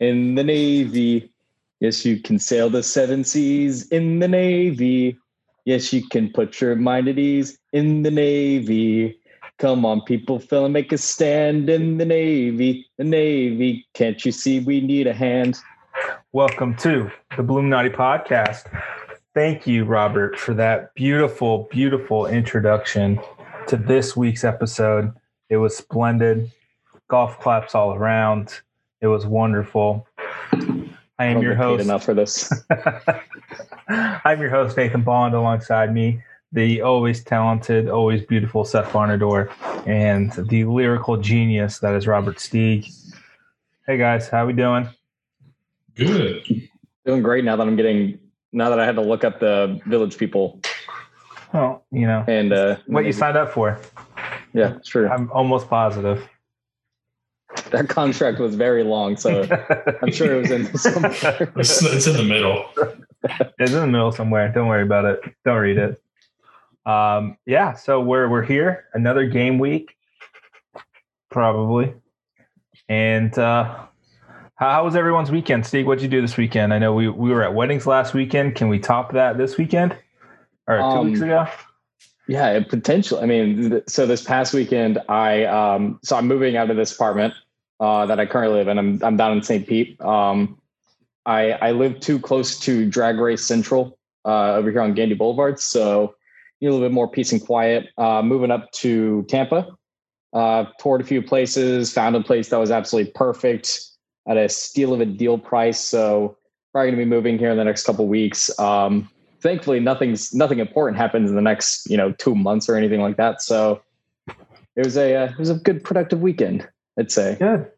[0.00, 1.30] in the Navy.
[1.80, 5.18] Yes, you can sail the seven seas in the Navy.
[5.64, 9.18] Yes, you can put your mind at ease in the Navy.
[9.58, 12.86] Come on, people, fella, make a stand in the Navy.
[12.98, 13.86] The Navy.
[13.94, 15.58] Can't you see we need a hand?
[16.32, 18.64] Welcome to the Bulluminati podcast.
[19.32, 23.20] Thank you, Robert, for that beautiful, beautiful introduction
[23.68, 25.12] to this week's episode.
[25.48, 26.50] It was splendid.
[27.08, 28.60] Golf claps all around.
[29.04, 30.08] It was wonderful.
[31.18, 31.84] I am your host.
[31.84, 32.50] Enough for this.
[33.88, 36.22] I'm your host, Nathan Bond, alongside me,
[36.52, 39.50] the always talented, always beautiful Seth Barnador,
[39.84, 42.90] and the lyrical genius that is Robert Steeg.
[43.86, 44.88] Hey guys, how we doing?
[45.96, 46.66] Good.
[47.04, 48.18] Doing great now that I'm getting
[48.52, 50.62] now that I had to look up the village people.
[51.52, 53.08] Well, you know, and uh, what maybe.
[53.08, 53.78] you signed up for.
[54.54, 55.08] Yeah, true.
[55.08, 56.26] I'm almost positive.
[57.74, 59.42] That contract was very long, so
[60.00, 61.52] I'm sure it was in somewhere.
[61.56, 62.64] It's, it's in the middle.
[63.58, 64.52] it's in the middle somewhere.
[64.52, 65.20] Don't worry about it.
[65.44, 66.00] Don't read it.
[66.86, 69.96] Um, yeah, so we're we're here another game week,
[71.30, 71.94] probably,
[72.88, 73.86] and uh,
[74.54, 75.64] how, how was everyone's weekend?
[75.64, 76.72] Steeg, what'd you do this weekend?
[76.72, 78.54] I know we, we were at weddings last weekend.
[78.54, 79.96] Can we top that this weekend
[80.68, 81.48] or two um, weeks ago?
[82.28, 83.20] Yeah, potentially.
[83.20, 87.34] I mean, so this past weekend, I um, so I'm moving out of this apartment
[87.80, 88.78] uh, that I currently live in.
[88.78, 89.66] I'm I'm down in St.
[89.66, 90.00] Pete.
[90.00, 90.60] Um,
[91.26, 95.58] I I live too close to Drag Race Central uh, over here on Gandy Boulevard,
[95.58, 96.14] so
[96.60, 97.88] need a little bit more peace and quiet.
[97.98, 99.68] Uh, moving up to Tampa,
[100.32, 103.82] uh, toured a few places, found a place that was absolutely perfect
[104.26, 105.78] at a steal of a deal price.
[105.78, 106.36] So
[106.72, 108.56] probably going to be moving here in the next couple weeks.
[108.58, 113.00] Um, thankfully, nothing's nothing important happens in the next you know two months or anything
[113.00, 113.42] like that.
[113.42, 113.82] So
[114.28, 116.68] it was a uh, it was a good productive weekend.
[116.98, 117.36] I'd say.
[117.38, 117.70] Good.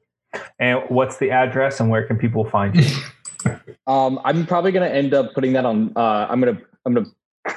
[0.58, 2.96] And what's the address and where can people find you?
[3.86, 5.92] um, I'm probably going to end up putting that on.
[5.96, 7.06] Uh, I'm gonna I'm gonna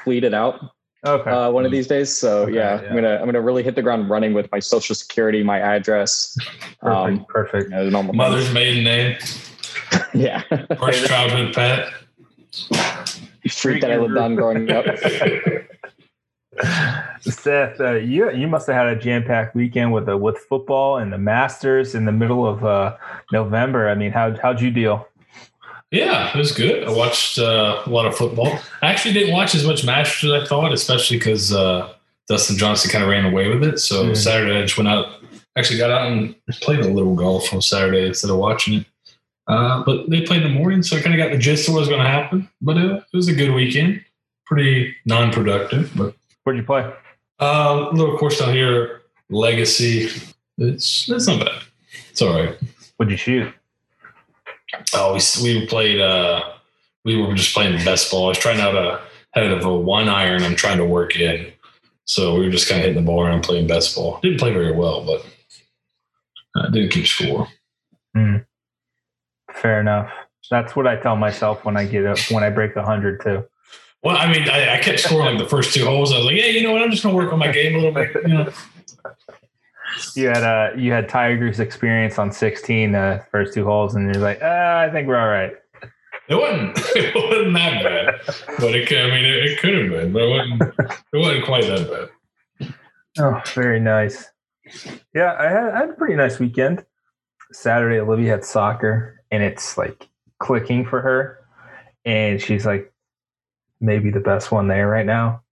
[0.03, 0.71] tweet it out
[1.05, 1.31] Okay.
[1.31, 2.15] Uh, one of these days.
[2.15, 4.59] So okay, yeah, yeah, I'm gonna I'm gonna really hit the ground running with my
[4.59, 6.35] social security, my address.
[6.81, 6.83] Perfect.
[6.83, 7.71] Um, perfect.
[7.71, 9.17] You know, Mother's maiden name.
[10.13, 10.43] yeah.
[10.77, 11.93] First childhood pet.
[13.47, 14.85] Street that I lived on growing up.
[17.39, 20.97] Seth, uh, you you must have had a jam packed weekend with the with football
[20.97, 22.97] and the Masters in the middle of uh,
[23.31, 23.89] November.
[23.89, 25.07] I mean, how how'd you deal?
[25.91, 26.87] Yeah, it was good.
[26.87, 28.59] I watched uh, a lot of football.
[28.81, 31.93] I actually didn't watch as much Masters as I thought, especially because uh,
[32.27, 33.79] Dustin Johnson kind of ran away with it.
[33.79, 34.17] So mm.
[34.17, 35.07] Saturday I just went out,
[35.57, 38.85] actually got out and played a little golf on Saturday instead of watching it.
[39.47, 41.73] Uh, but they played in the morning, so I kind of got the gist of
[41.73, 42.47] what was going to happen.
[42.61, 44.05] But it, it, was a good weekend,
[44.45, 45.91] pretty non-productive.
[45.95, 46.13] But
[46.43, 46.93] where'd you play?
[47.39, 50.09] Uh, little course down here, Legacy.
[50.57, 51.61] It's it's not bad.
[52.09, 52.57] It's all right.
[52.97, 53.53] What'd you shoot?
[54.93, 56.01] Oh, we we played.
[56.01, 56.43] Uh,
[57.05, 58.25] we were just playing best ball.
[58.25, 59.01] I was trying out a
[59.31, 60.43] head of a one iron.
[60.43, 61.51] I'm trying to work in,
[62.05, 64.19] so we were just kind of hitting the ball around playing best ball.
[64.21, 65.25] Didn't play very well, but
[66.57, 67.47] I uh, didn't keep score.
[68.15, 68.45] Mm.
[69.53, 70.11] Fair enough.
[70.51, 73.45] That's what I tell myself when I get up when I break hundred too.
[74.03, 76.13] Well, I mean, I, I, kept scoring like the first two holes.
[76.13, 76.81] I was like, yeah, you know what?
[76.81, 78.15] I'm just gonna work on my game a little bit.
[78.23, 78.53] You know.
[80.15, 84.23] you had uh you had Tiger's experience on 16 uh first two holes and you're
[84.23, 85.53] like uh, I think we're all right.
[86.29, 90.13] It wasn't it wasn't that bad, but it I mean it, it could have been,
[90.13, 90.61] but it wasn't
[91.13, 92.73] it wasn't quite that bad.
[93.17, 94.29] Oh, very nice.
[95.13, 96.85] Yeah, I had, I had a pretty nice weekend.
[97.51, 100.07] Saturday, Olivia had soccer, and it's like
[100.37, 101.39] clicking for her,
[102.05, 102.88] and she's like
[103.81, 105.43] maybe the best one there right now,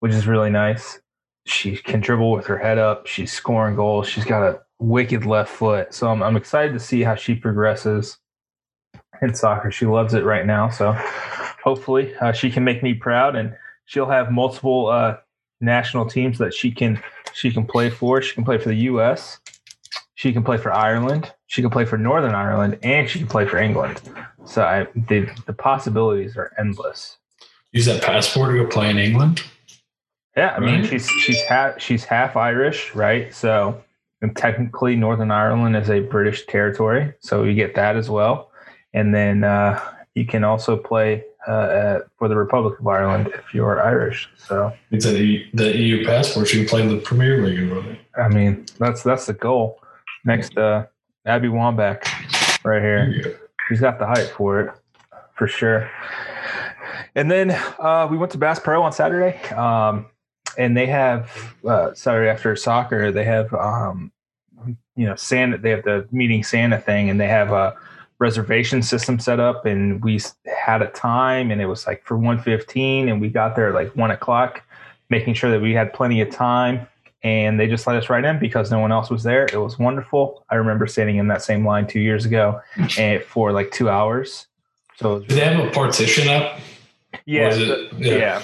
[0.00, 1.00] which is really nice
[1.46, 3.06] she can dribble with her head up.
[3.06, 4.08] She's scoring goals.
[4.08, 5.94] She's got a wicked left foot.
[5.94, 8.18] So I'm, I'm excited to see how she progresses
[9.22, 9.70] in soccer.
[9.70, 10.68] She loves it right now.
[10.68, 10.92] So
[11.62, 15.18] hopefully uh, she can make me proud and she'll have multiple uh,
[15.60, 17.00] national teams that she can
[17.32, 18.20] she can play for.
[18.20, 19.38] She can play for the U.S.
[20.14, 21.32] She can play for Ireland.
[21.46, 24.00] She can play for Northern Ireland, and she can play for England.
[24.46, 27.18] So I, the the possibilities are endless.
[27.76, 29.42] Use that passport to go play in England.
[30.34, 33.34] Yeah, I mean she's she's half she's half Irish, right?
[33.34, 33.84] So
[34.22, 38.50] and technically Northern Ireland is a British territory, so you get that as well.
[38.94, 39.78] And then uh,
[40.14, 44.26] you can also play uh, for the Republic of Ireland if you're Irish.
[44.38, 46.50] So it's a, the EU passport.
[46.54, 47.98] You can play in the Premier League.
[48.16, 49.80] I mean, that's that's the goal.
[50.24, 50.86] Next, uh,
[51.26, 52.06] Abby Wambach,
[52.64, 53.38] right here.
[53.68, 54.70] He's got the height for it,
[55.34, 55.90] for sure.
[57.16, 59.42] And then uh, we went to Bass Pro on Saturday.
[59.48, 60.06] Um,
[60.58, 64.10] and they have uh, sorry after soccer they have um,
[64.96, 67.76] you know Santa they have the meeting Santa thing and they have a
[68.18, 73.08] reservation system set up and we had a time and it was like for 115
[73.08, 74.62] and we got there at like one o'clock
[75.10, 76.86] making sure that we had plenty of time
[77.22, 79.78] and they just let us right in because no one else was there it was
[79.78, 82.58] wonderful i remember standing in that same line two years ago
[82.96, 84.46] and for like two hours
[84.96, 86.58] so Did they have a partition up?
[87.26, 88.16] Yeah, Was it- the- yeah.
[88.16, 88.42] yeah.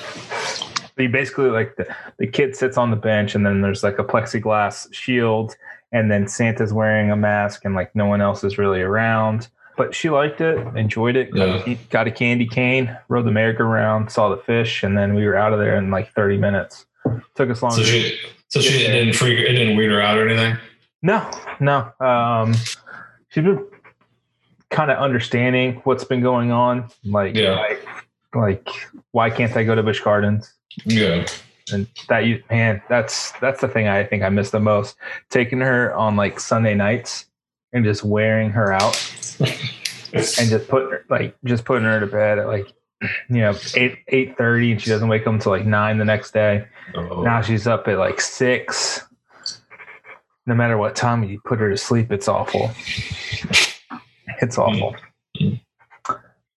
[0.94, 1.86] But you basically like the,
[2.18, 5.56] the kid sits on the bench and then there's like a plexiglass shield
[5.90, 9.48] and then Santa's wearing a mask and like no one else is really around.
[9.78, 11.72] But she liked it, enjoyed it, got, Yeah.
[11.72, 15.34] a, got a candy cane, rode the merry-go-round, saw the fish, and then we were
[15.34, 16.84] out of there in like 30 minutes.
[17.36, 17.72] Took us long.
[17.72, 18.18] So she,
[18.48, 20.58] so she didn't freak, it didn't weird her out or anything.
[21.00, 21.26] No,
[21.58, 21.90] no.
[22.06, 22.52] Um,
[23.30, 23.66] she's been
[24.68, 26.90] kind of understanding what's been going on.
[27.02, 27.52] Like, Yeah.
[27.52, 27.86] like,
[28.34, 28.68] like,
[29.12, 30.52] why can't I go to Busch Gardens?
[30.84, 31.26] Yeah.
[31.72, 34.96] and that you man that's that's the thing i think i miss the most
[35.30, 37.26] taking her on like sunday nights
[37.72, 38.96] and just wearing her out
[40.10, 42.72] and just putting her like just putting her to bed at like
[43.28, 46.32] you know 8 eight thirty, and she doesn't wake up until like 9 the next
[46.32, 47.22] day Oh.
[47.22, 49.04] now she's up at like 6
[50.46, 52.70] no matter what time you put her to sleep it's awful
[54.40, 54.96] it's awful
[55.40, 55.60] mm.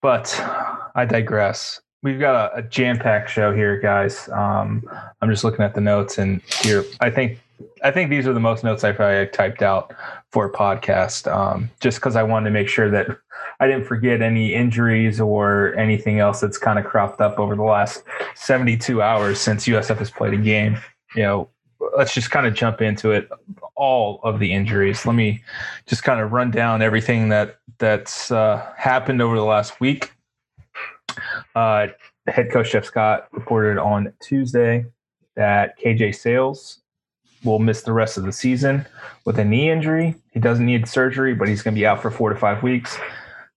[0.02, 1.82] but i digress.
[2.02, 4.30] We've got a, a jam-packed show here guys.
[4.30, 4.84] Um,
[5.22, 7.40] i'm just looking at the notes and here i think
[7.84, 9.94] i think these are the most notes i've probably typed out
[10.32, 13.08] for a podcast um, just because i wanted to make sure that
[13.60, 17.64] i didn't forget any injuries or anything else that's kind of cropped up over the
[17.64, 18.04] last
[18.36, 20.78] 72 hours since usf has played a game.
[21.16, 21.50] You know
[21.98, 23.30] let's just kind of jump into it.
[23.76, 25.06] All of the injuries.
[25.06, 25.44] Let me
[25.86, 30.12] just kind of run down everything that that's uh, happened over the last week
[31.56, 31.88] uh,
[32.28, 34.86] head coach Jeff Scott reported on Tuesday
[35.36, 36.80] that KJ Sails
[37.44, 38.86] will miss the rest of the season
[39.26, 40.16] with a knee injury.
[40.32, 42.98] He doesn't need surgery, but he's going to be out for four to five weeks.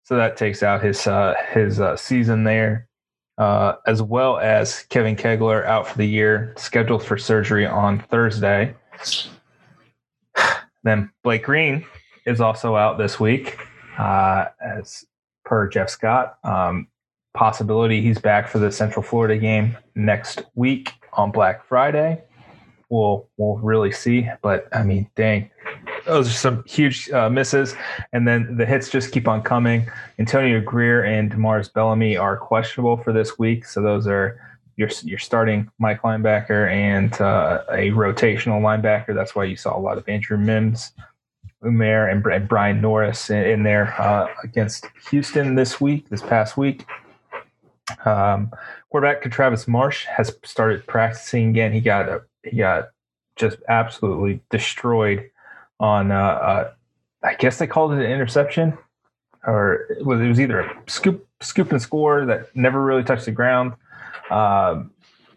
[0.04, 2.88] So that takes out his uh, his uh, season there,
[3.36, 8.74] uh, as well as Kevin Kegler out for the year, scheduled for surgery on Thursday.
[10.84, 11.84] Then Blake Green
[12.24, 13.58] is also out this week,
[13.98, 15.04] uh, as
[15.44, 16.38] per Jeff Scott.
[16.44, 16.86] Um,
[17.34, 22.22] possibility he's back for the Central Florida game next week on Black Friday.
[22.90, 25.50] We'll we'll really see, but I mean, dang,
[26.06, 27.74] those are some huge uh, misses,
[28.14, 29.90] and then the hits just keep on coming.
[30.18, 34.40] Antonio Grier and Damaris Bellamy are questionable for this week, so those are
[34.76, 39.14] your your starting Mike linebacker and uh, a rotational linebacker.
[39.14, 40.92] That's why you saw a lot of Andrew Mims,
[41.62, 46.56] Umair, and, and Brian Norris in, in there uh, against Houston this week, this past
[46.56, 46.86] week.
[48.04, 48.50] Um,
[48.90, 51.72] quarterback Travis Marsh has started practicing again.
[51.72, 52.88] He got a, he got
[53.36, 55.30] just absolutely destroyed
[55.80, 56.10] on.
[56.10, 56.70] Uh, uh,
[57.22, 58.76] I guess they called it an interception,
[59.46, 63.24] or it was, it was either a scoop scoop and score that never really touched
[63.24, 63.72] the ground.
[64.30, 64.90] Um,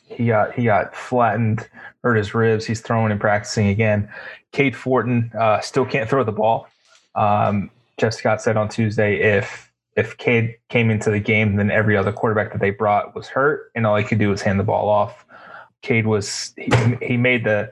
[0.08, 1.68] he got he got flattened,
[2.04, 2.66] hurt his ribs.
[2.66, 4.10] He's throwing and practicing again.
[4.52, 6.68] Cade Fortin uh, still can't throw the ball.
[7.16, 11.98] Um, Jeff Scott said on Tuesday if if Cade came into the game, then every
[11.98, 14.64] other quarterback that they brought was hurt, and all he could do was hand the
[14.64, 15.26] ball off.
[15.82, 16.72] Cade was he,
[17.02, 17.72] he made the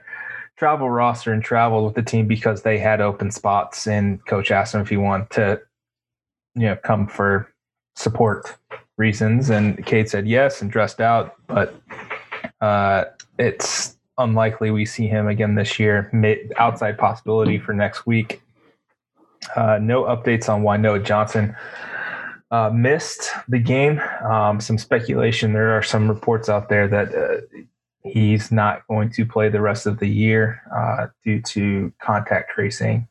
[0.56, 4.74] travel roster and traveled with the team because they had open spots, and coach asked
[4.74, 5.60] him if he wanted to,
[6.54, 7.50] you know, come for
[7.96, 8.54] support
[8.98, 11.74] reasons, and Cade said yes and dressed out, but
[12.60, 13.04] uh,
[13.38, 16.10] it's unlikely we see him again this year.
[16.12, 18.42] Mid, outside possibility for next week.
[19.56, 21.56] Uh, no updates on Noah Johnson
[22.50, 24.00] uh, missed the game.
[24.24, 25.52] Um, some speculation.
[25.52, 27.62] There are some reports out there that uh,
[28.02, 33.08] he's not going to play the rest of the year uh, due to contact tracing.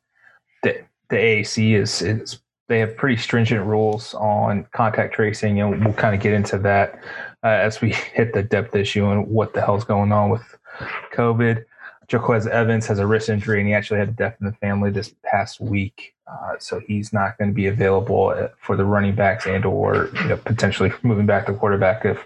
[0.63, 5.93] The, the AAC is, is they have pretty stringent rules on contact tracing, and we'll
[5.93, 6.99] kind of get into that
[7.43, 10.43] uh, as we hit the depth issue and what the hell's going on with
[11.13, 11.65] COVID.
[12.11, 14.89] Jaquez Evans has a wrist injury, and he actually had a death in the family
[14.91, 16.15] this past week.
[16.29, 20.09] Uh, so he's not going to be available uh, for the running backs and or
[20.15, 22.23] you know, potentially moving back to quarterback if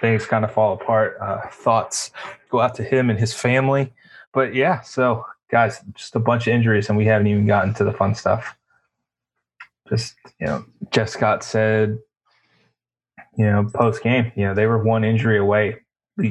[0.00, 1.16] things kind of fall apart.
[1.20, 2.10] Uh, thoughts
[2.50, 3.92] go out to him and his family.
[4.32, 7.84] But yeah, so guys, just a bunch of injuries, and we haven't even gotten to
[7.84, 8.54] the fun stuff.
[9.88, 11.98] Just you know, Jeff Scott said,
[13.36, 15.78] you know, post game, you know, they were one injury away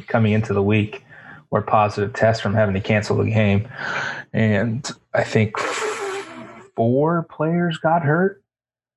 [0.07, 1.03] coming into the week
[1.49, 3.67] or positive test from having to cancel the game.
[4.33, 5.57] And I think
[6.77, 8.43] four players got hurt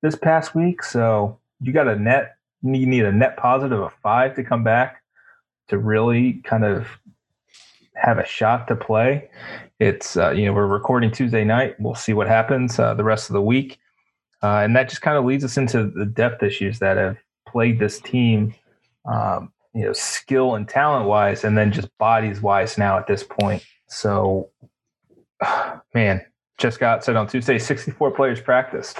[0.01, 0.83] this past week.
[0.83, 5.01] So you got a net, you need a net positive of five to come back
[5.67, 6.87] to really kind of
[7.95, 9.29] have a shot to play.
[9.79, 11.75] It's, uh, you know, we're recording Tuesday night.
[11.79, 13.79] We'll see what happens uh, the rest of the week.
[14.43, 17.79] Uh, and that just kind of leads us into the depth issues that have plagued
[17.79, 18.53] this team,
[19.11, 23.23] um, you know, skill and talent wise, and then just bodies wise now at this
[23.23, 23.63] point.
[23.87, 24.49] So,
[25.93, 26.25] man,
[26.61, 28.97] just got said on Tuesday, 64 players practiced.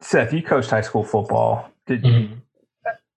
[0.00, 1.70] Seth, you coached high school football.
[1.86, 2.34] Did mm-hmm.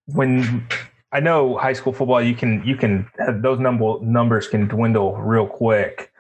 [0.08, 0.67] when
[1.12, 3.10] I know high school football, you can you can
[3.41, 6.12] those number numbers can dwindle real quick.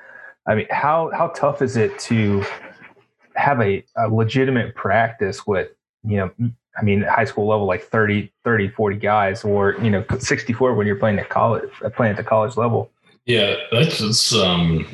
[0.45, 2.45] I mean, how how tough is it to
[3.35, 5.69] have a, a legitimate practice with
[6.03, 10.05] you know I mean, high school level, like 30, 30, 40 guys, or, you know,
[10.19, 12.91] 64 when you're playing at college, playing at the college level.
[13.25, 14.87] Yeah, that's just, um,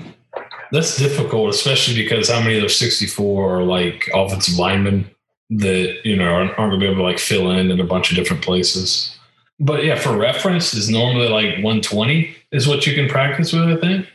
[0.73, 5.07] that's difficult, especially because how many of those 64 are like offensive linemen
[5.51, 7.83] that, you know, aren't, aren't going to be able to like fill in in a
[7.83, 9.15] bunch of different places.
[9.59, 13.79] But yeah, for reference, is normally like 120 is what you can practice with, I
[13.79, 14.07] think.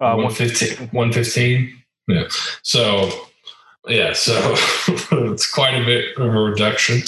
[0.00, 0.88] Uh, 115.
[0.92, 1.82] 115.
[2.06, 2.28] Yeah.
[2.62, 3.10] So,
[3.88, 4.32] yeah, so
[4.86, 7.02] it's quite a bit of a reduction.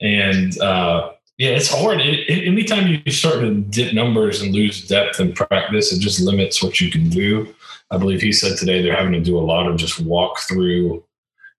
[0.00, 2.00] And uh, yeah, it's hard.
[2.00, 6.20] It, it, anytime you start to dip numbers and lose depth in practice, it just
[6.20, 7.54] limits what you can do.
[7.90, 11.04] I believe he said today they're having to do a lot of just walk through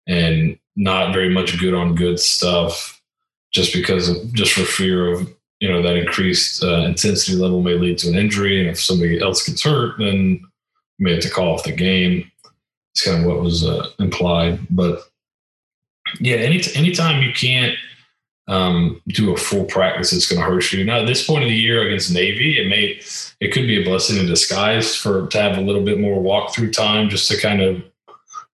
[0.06, 3.00] and not very much good on good stuff
[3.52, 7.74] just because of just for fear of you know that increased uh, intensity level may
[7.74, 10.40] lead to an injury and if somebody else gets hurt then
[10.98, 12.30] you may have to call off the game
[12.96, 14.58] it's kind of what was uh, implied.
[14.70, 15.02] But
[16.18, 17.76] yeah, any anytime you can't
[18.48, 20.84] um, do a full practice, it's going to hurt you.
[20.84, 23.00] Now, at this point of the year against Navy, it may
[23.40, 26.72] it could be a blessing in disguise for to have a little bit more walkthrough
[26.72, 27.82] time, just to kind of.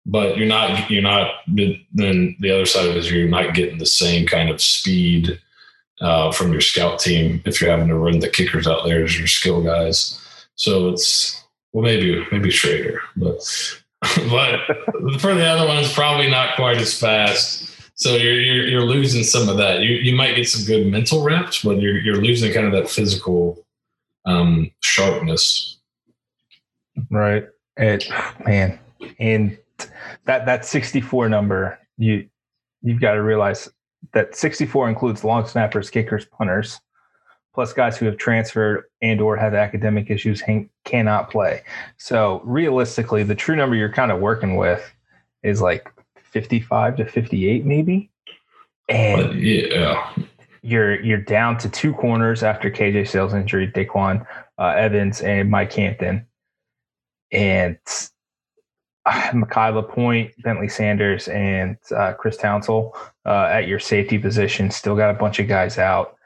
[0.06, 1.32] But you're not you're not.
[1.46, 5.38] Then the other side of it is you're not getting the same kind of speed
[6.00, 9.18] uh, from your scout team if you're having to run the kickers out there as
[9.18, 10.18] your skill guys.
[10.54, 11.42] So it's
[11.72, 13.40] well maybe maybe Shrader, but
[14.30, 14.60] but
[15.20, 17.69] for the other ones, probably not quite as fast.
[18.00, 19.80] So you're, you're, you're losing some of that.
[19.80, 22.88] You you might get some good mental reps, but you're you're losing kind of that
[22.88, 23.62] physical
[24.24, 25.76] um, sharpness.
[27.10, 27.46] Right.
[27.76, 28.08] It
[28.46, 28.78] man,
[29.18, 29.58] and
[30.24, 32.26] that that 64 number, you
[32.80, 33.68] you've got to realize
[34.14, 36.80] that 64 includes long snappers, kickers, punters
[37.52, 40.42] plus guys who have transferred and or have academic issues
[40.84, 41.62] cannot play.
[41.98, 44.82] So realistically, the true number you're kind of working with
[45.42, 45.92] is like
[46.30, 48.10] 55 to 58 maybe.
[48.88, 50.12] And yeah.
[50.62, 54.26] You're you're down to two corners after KJ Sails injury, Daquan
[54.58, 56.26] uh, Evans and Mike Hampton.
[57.32, 57.78] And
[59.06, 62.92] uh, Mekhi LaPointe, Bentley Sanders, and uh, Chris Townsell
[63.24, 64.70] uh, at your safety position.
[64.70, 66.18] Still got a bunch of guys out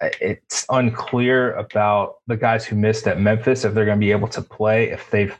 [0.00, 4.28] it's unclear about the guys who missed at Memphis if they're going to be able
[4.28, 4.90] to play.
[4.90, 5.36] If they've,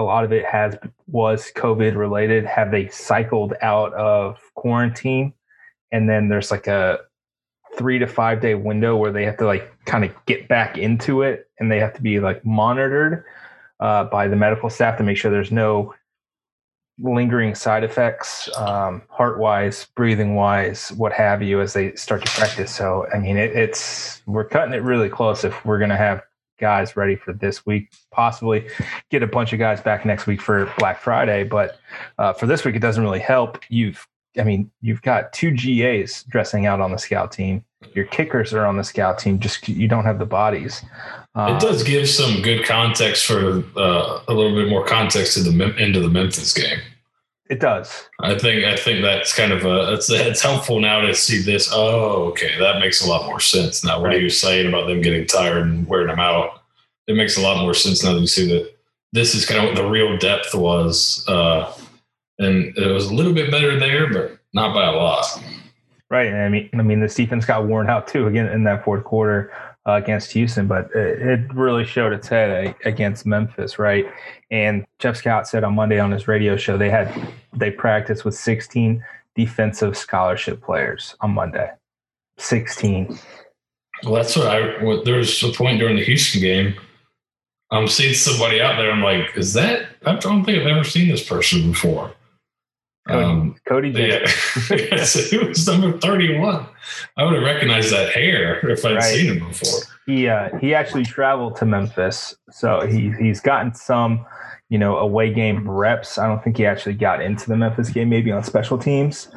[0.00, 0.76] a lot of it has
[1.06, 2.44] was COVID related.
[2.46, 5.32] Have they cycled out of quarantine?
[5.92, 7.00] And then there's like a
[7.76, 11.22] three to five day window where they have to like kind of get back into
[11.22, 13.24] it and they have to be like monitored
[13.80, 15.94] uh, by the medical staff to make sure there's no
[17.02, 22.30] lingering side effects, um, heart wise, breathing wise, what have you, as they start to
[22.32, 22.74] practice.
[22.74, 26.22] So, I mean, it, it's we're cutting it really close if we're going to have
[26.60, 28.68] guys ready for this week, possibly
[29.10, 31.44] get a bunch of guys back next week for Black Friday.
[31.44, 31.78] But
[32.18, 33.58] uh, for this week, it doesn't really help.
[33.68, 34.06] You've,
[34.38, 37.64] I mean, you've got two GAs dressing out on the scout team.
[37.94, 39.40] Your kickers are on the scout team.
[39.40, 40.82] Just you don't have the bodies.
[41.34, 45.42] Uh, it does give some good context for uh, a little bit more context to
[45.42, 46.78] the end of the Memphis game.
[47.50, 48.08] It does.
[48.20, 51.68] I think I think that's kind of a it's it's helpful now to see this.
[51.72, 53.98] Oh, okay, that makes a lot more sense now.
[53.98, 54.16] What right.
[54.18, 56.62] are you saying about them getting tired and wearing them out?
[57.08, 58.72] It makes a lot more sense now that you see that
[59.12, 61.72] this is kind of what the real depth was, uh,
[62.38, 65.26] and it was a little bit better there, but not by a lot.
[66.08, 66.32] Right.
[66.32, 69.52] I mean, I mean, the defense got worn out too again in that fourth quarter
[69.86, 74.06] uh, against Houston, but it, it, really showed its head against Memphis, right?
[74.50, 77.12] And Jeff Scott said on Monday on his radio show they had
[77.54, 79.02] they practiced with 16
[79.34, 81.70] defensive scholarship players on Monday.
[82.38, 83.18] 16.
[84.04, 84.82] Well, that's what I.
[84.82, 86.74] What, there was a point during the Houston game.
[87.70, 88.90] I'm seeing somebody out there.
[88.90, 89.86] I'm like, is that?
[90.04, 92.12] I don't think I've ever seen this person before.
[93.08, 94.20] Cody, um, Cody yeah,
[94.70, 96.66] it was number 31.
[97.16, 99.02] I would have recognized that hair if I'd right.
[99.02, 99.80] seen him before.
[100.06, 104.26] He uh, he actually traveled to Memphis, so he he's gotten some,
[104.68, 106.18] you know, away game reps.
[106.18, 109.28] I don't think he actually got into the Memphis game, maybe on special teams,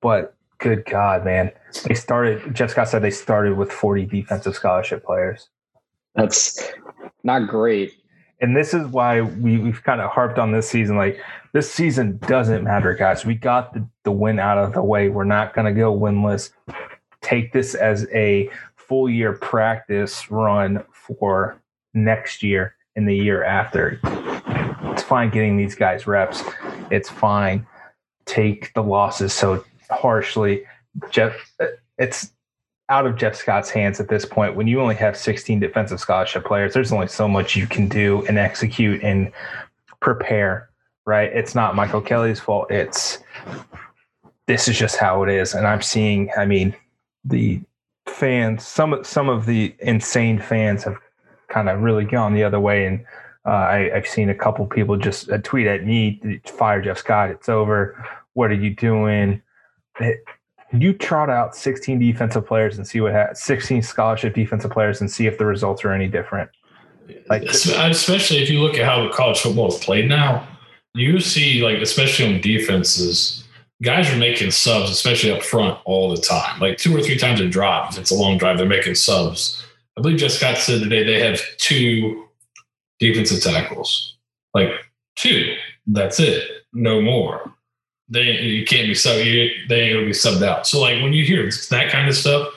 [0.00, 1.50] but good God, man,
[1.84, 2.54] they started.
[2.54, 5.48] Jeff Scott said they started with 40 defensive scholarship players.
[6.14, 6.72] That's
[7.22, 7.92] not great
[8.40, 10.96] And this is why we, we've kind of harped on this season.
[10.96, 11.20] Like
[11.52, 13.24] this season doesn't matter, guys.
[13.24, 15.08] We got the, the win out of the way.
[15.08, 16.50] We're not going to go winless.
[17.20, 21.60] Take this as a full year practice run for
[21.94, 24.00] next year and the year after.
[24.84, 26.42] It's fine getting these guys reps.
[26.90, 27.66] It's fine.
[28.26, 30.64] Take the losses so harshly.
[31.10, 31.52] Jeff,
[31.98, 32.32] it's
[32.88, 34.56] out of Jeff Scott's hands at this point.
[34.56, 38.26] When you only have 16 defensive scholarship players, there's only so much you can do
[38.26, 39.32] and execute and
[40.00, 40.69] prepare,
[41.06, 41.30] right?
[41.32, 42.70] It's not Michael Kelly's fault.
[42.70, 43.18] It's
[44.46, 45.54] this is just how it is.
[45.54, 46.74] And I'm seeing, I mean,
[47.24, 47.60] the
[48.06, 50.96] fans, some some of the insane fans have
[51.48, 52.86] kind of really gone the other way.
[52.86, 53.04] And
[53.46, 57.30] uh, I, have seen a couple people just uh, tweet at me, fire Jeff Scott,
[57.30, 58.04] it's over.
[58.34, 59.42] What are you doing?
[59.98, 60.22] It,
[60.72, 65.10] you trot out 16 defensive players and see what happens 16 scholarship defensive players and
[65.10, 66.48] see if the results are any different
[67.28, 70.46] like especially if you look at how college football is played now
[70.94, 73.44] you see like especially on defenses
[73.82, 76.60] guys are making subs especially up front all the time.
[76.60, 79.64] Like two or three times a drive if it's a long drive they're making subs.
[79.96, 82.26] I believe jeff scott said today they have two
[82.98, 84.16] defensive tackles.
[84.54, 84.70] Like
[85.16, 85.56] two.
[85.86, 86.48] That's it.
[86.72, 87.52] No more.
[88.08, 90.66] They you can't be sub you, they ain't gonna be subbed out.
[90.66, 92.48] So like when you hear that kind of stuff,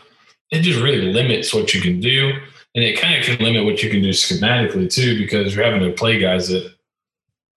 [0.52, 2.32] it just really limits what you can do,
[2.76, 5.82] and it kind of can limit what you can do schematically too, because you're having
[5.82, 6.74] to play guys that,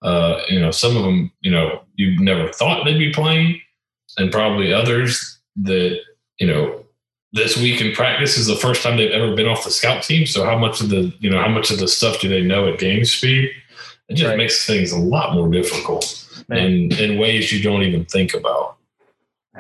[0.03, 3.61] uh, you know, some of them you know you never thought they'd be playing,
[4.19, 5.99] and probably others that
[6.38, 6.85] you know
[7.33, 10.26] this week in practice is the first time they've ever been off the scout team.
[10.26, 12.69] So how much of the you know how much of the stuff do they know
[12.69, 13.50] at game speed?
[14.09, 14.38] It just right.
[14.38, 18.76] makes things a lot more difficult in in ways you don't even think about.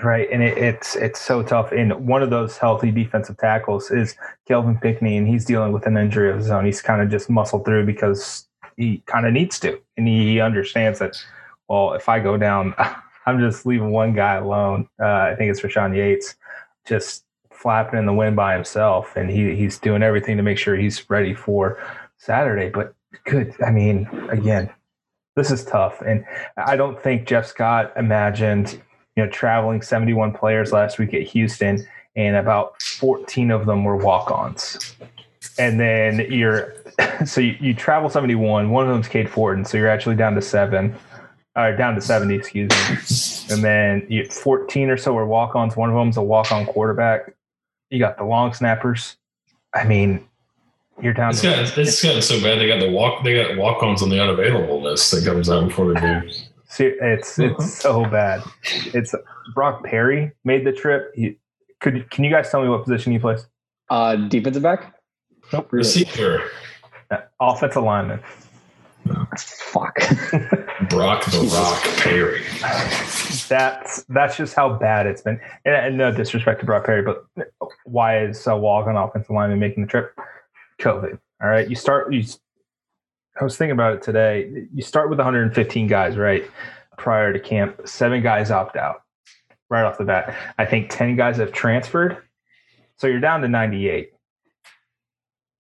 [0.02, 1.72] Right, and it, it's it's so tough.
[1.72, 4.14] And one of those healthy defensive tackles is
[4.46, 6.66] Kelvin Pinkney, and he's dealing with an injury of his own.
[6.66, 8.45] He's kind of just muscled through because
[8.76, 11.22] he kind of needs to, and he understands that.
[11.68, 12.74] Well, if I go down,
[13.26, 14.88] I'm just leaving one guy alone.
[15.00, 16.36] Uh, I think it's Rashawn Yates,
[16.86, 20.76] just flapping in the wind by himself, and he he's doing everything to make sure
[20.76, 21.82] he's ready for
[22.18, 22.70] Saturday.
[22.70, 24.70] But good, I mean, again,
[25.36, 26.00] this is tough.
[26.00, 26.24] And
[26.56, 28.80] I don't think Jeff Scott imagined,
[29.16, 33.96] you know, traveling 71 players last week at Houston and about 14 of them were
[33.96, 34.96] walk-ons.
[35.58, 36.74] And then you're
[37.26, 40.42] so you, you travel 71, one of them's Cade Fortin, so you're actually down to
[40.42, 40.94] seven.
[41.56, 43.54] Or down to 70, excuse me.
[43.54, 45.74] And then you 14 or so are walk-ons.
[45.74, 47.34] One of them's a walk-on quarterback.
[47.88, 49.16] You got the long snappers.
[49.72, 50.26] I mean,
[51.00, 51.32] you're down.
[51.32, 52.58] To it's, got, it's gotten so bad.
[52.58, 53.24] They got the walk.
[53.24, 56.50] They got walk-ons on the unavailable list that comes out before the games.
[56.68, 57.62] See, it's it's uh-huh.
[57.62, 58.42] so bad.
[58.92, 59.14] It's
[59.54, 61.12] Brock Perry made the trip.
[61.14, 61.38] He,
[61.80, 63.46] could can you guys tell me what position he plays?
[63.88, 64.95] Uh, defensive back.
[65.52, 65.72] Nope.
[65.72, 66.50] Receiver.
[67.40, 68.20] Offensive lineman.
[69.38, 69.94] Fuck.
[70.90, 72.42] Brock the Rock Perry.
[73.48, 75.40] That's that's just how bad it's been.
[75.64, 77.24] And, and no disrespect to Brock Perry, but
[77.84, 80.12] why is uh, Walk on offensive lineman making the trip?
[80.80, 81.18] COVID.
[81.42, 81.68] All right.
[81.68, 82.24] You start, you,
[83.40, 84.66] I was thinking about it today.
[84.74, 86.48] You start with 115 guys, right?
[86.98, 89.02] Prior to camp, seven guys opt out
[89.68, 90.34] right off the bat.
[90.58, 92.18] I think 10 guys have transferred.
[92.98, 94.12] So you're down to 98.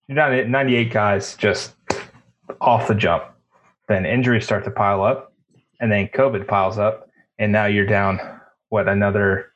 [0.08, 1.74] You're down to 98 guys just
[2.60, 3.24] off the jump.
[3.88, 5.32] Then injuries start to pile up,
[5.80, 7.08] and then COVID piles up.
[7.38, 8.20] And now you're down,
[8.68, 9.52] what, another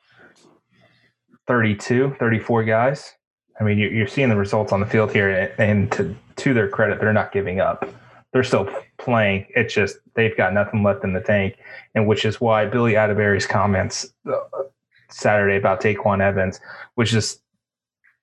[1.47, 3.13] 32, 34 guys?
[3.59, 6.99] I mean, you're seeing the results on the field here, and to to their credit,
[6.99, 7.87] they're not giving up.
[8.33, 9.45] They're still playing.
[9.55, 11.57] It's just they've got nothing left in the tank,
[11.93, 14.37] and which is why Billy Atterbury's comments uh,
[15.09, 16.59] Saturday about Daquan Evans,
[16.95, 17.39] which is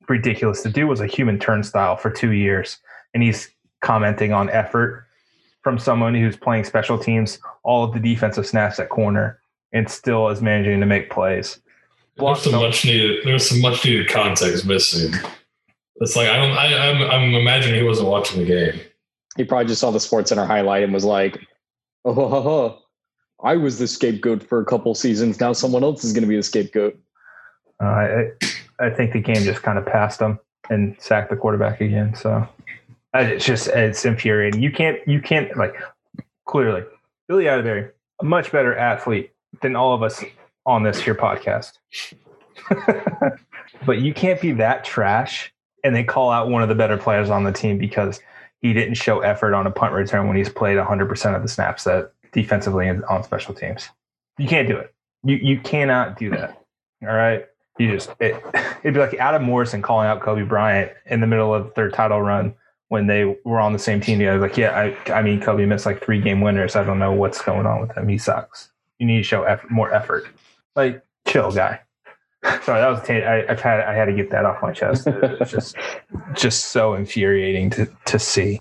[0.08, 2.78] ridiculous to do, was a human turnstile for two years,
[3.14, 5.06] and he's commenting on effort
[5.62, 9.40] from someone who's playing special teams, all of the defensive snaps at corner,
[9.72, 11.60] and still is managing to make plays.
[12.16, 13.24] There's some much needed.
[13.24, 15.12] There's some much needed context missing.
[16.00, 16.56] It's like I don't.
[16.56, 17.02] I, I'm.
[17.10, 18.80] I'm imagining he wasn't watching the game.
[19.36, 21.38] He probably just saw the Sports Center highlight and was like,
[22.04, 22.78] "Oh, ho, ho, ho.
[23.42, 25.38] I was the scapegoat for a couple seasons.
[25.38, 26.98] Now someone else is going to be the scapegoat."
[27.80, 28.30] Uh, I
[28.80, 30.38] I think the game just kind of passed him
[30.70, 32.14] and sacked the quarterback again.
[32.14, 32.48] So
[33.14, 34.62] it's just it's infuriating.
[34.62, 35.74] You can't you can't like
[36.46, 36.84] clearly
[37.28, 40.22] Billy Atterbury, a much better athlete than all of us
[40.66, 41.78] on this here podcast.
[43.86, 45.52] but you can't be that trash
[45.84, 48.20] and they call out one of the better players on the team because
[48.60, 51.84] he didn't show effort on a punt return when he's played 100% of the snaps
[51.84, 53.88] that defensively and on special teams.
[54.38, 54.92] You can't do it.
[55.24, 56.60] You you cannot do that.
[57.02, 57.46] All right.
[57.78, 58.42] You just it,
[58.82, 62.20] it'd be like Adam Morrison calling out Kobe Bryant in the middle of their title
[62.20, 62.54] run
[62.88, 64.20] when they were on the same team.
[64.20, 66.74] Yeah, like, yeah, I, I mean, Kobe missed like three game winners.
[66.74, 68.08] I don't know what's going on with him.
[68.08, 68.70] He sucks.
[68.98, 70.26] You need to show effort, more effort.
[70.74, 71.80] Like, chill, guy.
[72.62, 75.06] Sorry, that was t- I, I've had I had to get that off my chest.
[75.06, 75.76] It's just
[76.34, 78.60] just so infuriating to to see.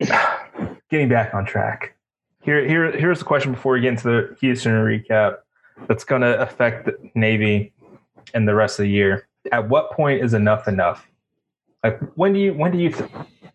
[0.90, 1.96] Getting back on track.
[2.42, 5.36] Here here here's the question before we get into the Houston recap.
[5.88, 7.72] That's going to affect Navy
[8.34, 9.26] and the rest of the year.
[9.52, 11.06] At what point is enough enough?
[11.82, 13.10] Like when do you when do you th-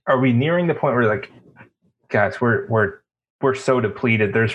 [0.08, 1.32] are we nearing the point where like
[2.10, 3.00] guys we're we're
[3.42, 4.34] we're so depleted.
[4.34, 4.54] There's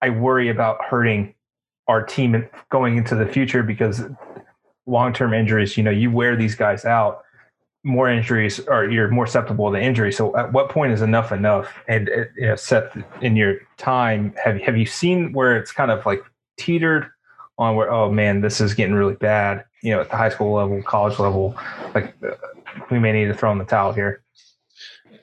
[0.00, 1.34] I worry about hurting
[1.88, 4.02] our team going into the future because
[4.86, 7.22] long term injuries, you know, you wear these guys out,
[7.84, 10.12] more injuries or you're more susceptible to injury.
[10.12, 11.72] So at what point is enough enough?
[11.88, 15.90] And uh, you know, set in your time, have have you seen where it's kind
[15.90, 16.22] of like
[16.56, 17.08] teetered
[17.58, 19.64] on where oh man, this is getting really bad.
[19.82, 21.56] You know, at the high school level, college level,
[21.94, 22.14] like
[22.90, 24.22] we may need to throw in the towel here.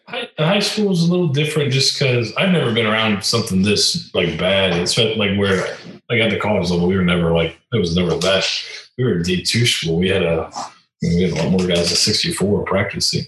[0.08, 4.14] High, high school is a little different just because I've never been around something this
[4.14, 4.74] like bad.
[4.74, 5.78] It's like where
[6.10, 8.46] like at the college level, we were never like it was never that.
[8.98, 9.98] We were D two school.
[9.98, 10.52] We had a
[11.02, 13.24] we had a lot more guys at sixty four practicing.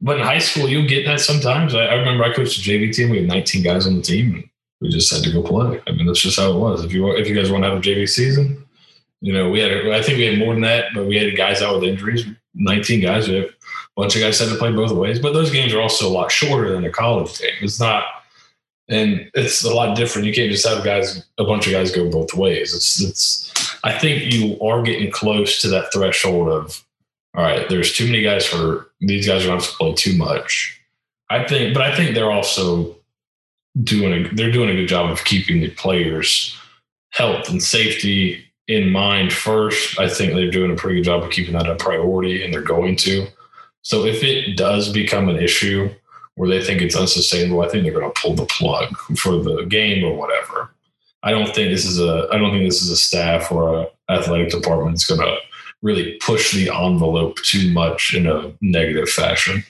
[0.00, 1.74] But in high school, you'll get that sometimes.
[1.74, 3.10] I, I remember I coached a JV team.
[3.10, 4.49] We had 19 guys on the team.
[4.80, 5.80] We just had to go play.
[5.86, 6.84] I mean, that's just how it was.
[6.84, 8.64] If you if you guys want to have a JV season,
[9.20, 11.62] you know, we had I think we had more than that, but we had guys
[11.62, 12.26] out with injuries.
[12.54, 13.28] 19 guys.
[13.28, 13.52] We have a
[13.94, 15.18] bunch of guys had to play both ways.
[15.18, 17.52] But those games are also a lot shorter than a college game.
[17.60, 18.04] It's not,
[18.88, 20.26] and it's a lot different.
[20.26, 22.74] You can't just have guys a bunch of guys go both ways.
[22.74, 23.76] It's it's.
[23.84, 26.84] I think you are getting close to that threshold of
[27.34, 27.68] all right.
[27.68, 30.80] There's too many guys for these guys are going to play too much.
[31.30, 32.96] I think, but I think they're also
[33.82, 36.56] doing a they're doing a good job of keeping the players'
[37.10, 39.98] health and safety in mind first.
[39.98, 42.62] I think they're doing a pretty good job of keeping that a priority, and they're
[42.62, 43.26] going to.
[43.82, 45.90] So if it does become an issue
[46.34, 49.64] where they think it's unsustainable, I think they're going to pull the plug for the
[49.64, 50.70] game or whatever.
[51.22, 54.12] I don't think this is a I don't think this is a staff or a
[54.12, 55.36] athletic department that's going to
[55.82, 59.64] really push the envelope too much in a negative fashion.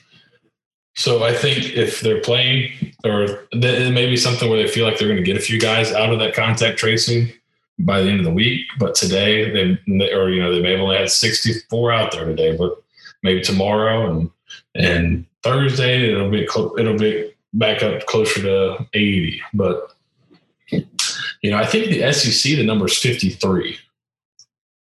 [0.95, 4.97] So I think if they're playing, or it may be something where they feel like
[4.97, 7.31] they're going to get a few guys out of that contact tracing
[7.79, 8.65] by the end of the week.
[8.77, 12.55] But today, they or you know they may have only had 64 out there today,
[12.55, 12.81] but
[13.23, 14.29] maybe tomorrow and
[14.75, 16.43] and Thursday it'll be
[16.77, 19.41] it'll be back up closer to 80.
[19.53, 19.95] But
[20.69, 23.77] you know, I think the SEC the number is 53.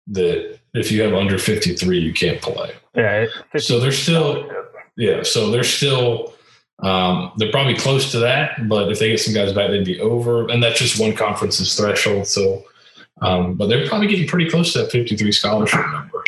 [0.09, 2.73] That if you have under 53, you can't play.
[2.95, 3.27] Yeah.
[3.57, 4.49] So they're still
[4.97, 6.35] yeah, so they're still
[6.81, 10.01] um, they're probably close to that, but if they get some guys back, they'd be
[10.01, 12.27] over, and that's just one conference's threshold.
[12.27, 12.65] So,
[13.23, 16.23] um, but they're probably getting pretty close to that 53 scholarship number.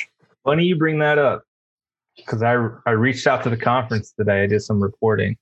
[0.44, 1.44] Funny you bring that up
[2.16, 2.54] because I
[2.86, 4.42] I reached out to the conference today.
[4.42, 5.36] I did some reporting.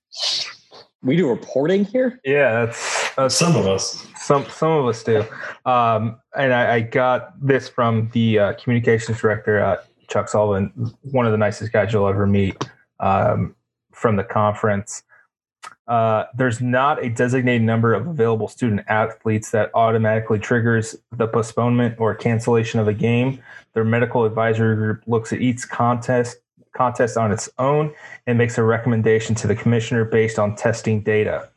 [1.03, 2.19] We do reporting here.
[2.25, 4.05] Yeah, that's, that's some of us.
[4.17, 5.19] Some some of us do,
[5.65, 9.77] um, and I, I, got this from the uh, communications director, uh,
[10.09, 12.67] Chuck Sullivan, one of the nicest guys you'll ever meet
[12.99, 13.55] um,
[13.91, 15.03] from the conference.
[15.87, 21.95] Uh, there's not a designated number of available student athletes that automatically triggers the postponement
[21.97, 23.41] or cancellation of a game.
[23.73, 26.37] Their medical advisory group looks at each contest
[26.73, 27.91] contest on its own
[28.27, 31.49] and makes a recommendation to the commissioner based on testing data.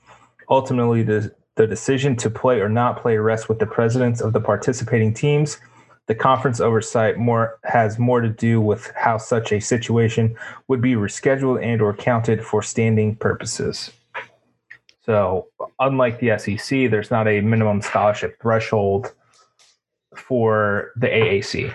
[0.48, 4.40] Ultimately, the, the decision to play or not play rests with the presidents of the
[4.40, 5.58] participating teams
[6.10, 10.94] the conference oversight more has more to do with how such a situation would be
[10.94, 13.92] rescheduled and or counted for standing purposes.
[15.06, 15.46] So,
[15.78, 19.12] unlike the SEC, there's not a minimum scholarship threshold
[20.16, 21.72] for the AAC.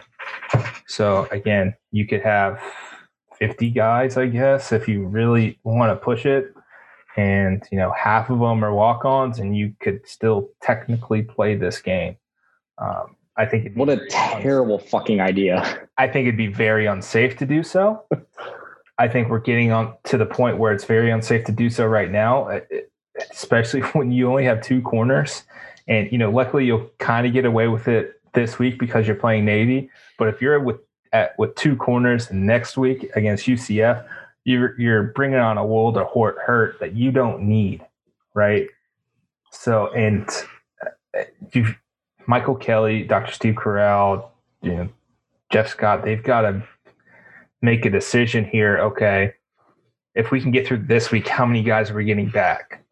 [0.86, 2.62] So, again, you could have
[3.40, 6.54] 50 guys, I guess, if you really want to push it.
[7.16, 11.56] And, you know, half of them are walk ons, and you could still technically play
[11.56, 12.18] this game.
[12.78, 14.90] Um, I think what a terrible unsafe.
[14.90, 15.88] fucking idea.
[15.98, 18.04] I think it'd be very unsafe to do so.
[18.98, 21.86] I think we're getting on to the point where it's very unsafe to do so
[21.86, 22.62] right now,
[23.32, 25.44] especially when you only have two corners.
[25.88, 29.16] And you know, luckily you'll kind of get away with it this week because you're
[29.16, 29.90] playing Navy.
[30.18, 30.78] But if you're with
[31.12, 34.06] at, with two corners next week against UCF,
[34.46, 37.86] you're you're bringing on a world of hurt, hurt that you don't need,
[38.34, 38.68] right?
[39.52, 40.30] So, and
[41.54, 41.76] you
[42.28, 43.32] Michael Kelly, Dr.
[43.32, 44.90] Steve Currall, you know,
[45.52, 46.64] Jeff Scott, they've got to
[47.62, 48.80] make a decision here.
[48.80, 49.34] Okay,
[50.16, 52.84] if we can get through this week, how many guys are we getting back?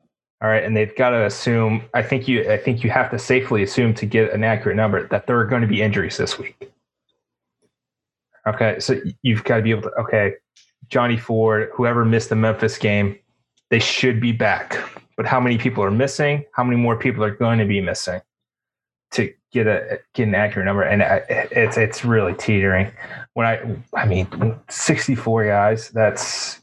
[0.42, 1.84] All right, and they've got to assume.
[1.94, 2.50] I think you.
[2.52, 5.46] I think you have to safely assume to get an accurate number that there are
[5.46, 6.70] going to be injuries this week.
[8.46, 9.92] Okay, so you've got to be able to.
[10.02, 10.34] Okay,
[10.90, 13.18] Johnny Ford, whoever missed the Memphis game,
[13.70, 14.78] they should be back.
[15.16, 16.44] But how many people are missing?
[16.54, 18.20] How many more people are going to be missing
[19.14, 20.84] to get a get an accurate number?
[20.84, 22.92] And it's it's really teetering.
[23.34, 24.28] When I I mean,
[24.70, 25.90] sixty four guys.
[25.90, 26.62] That's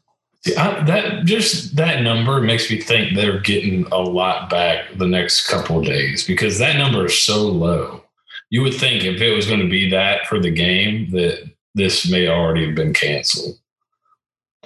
[0.56, 5.48] I, that just that number makes me think they're getting a lot back the next
[5.48, 8.04] couple of days because that number is so low.
[8.48, 12.10] You would think if it was going to be that for the game that this
[12.10, 13.58] may already have been canceled.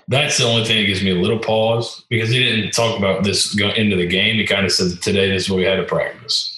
[0.07, 3.25] That's the only thing that gives me a little pause because he didn't talk about
[3.25, 4.37] this into the game.
[4.37, 6.54] He kind of said today this is what we had to practice.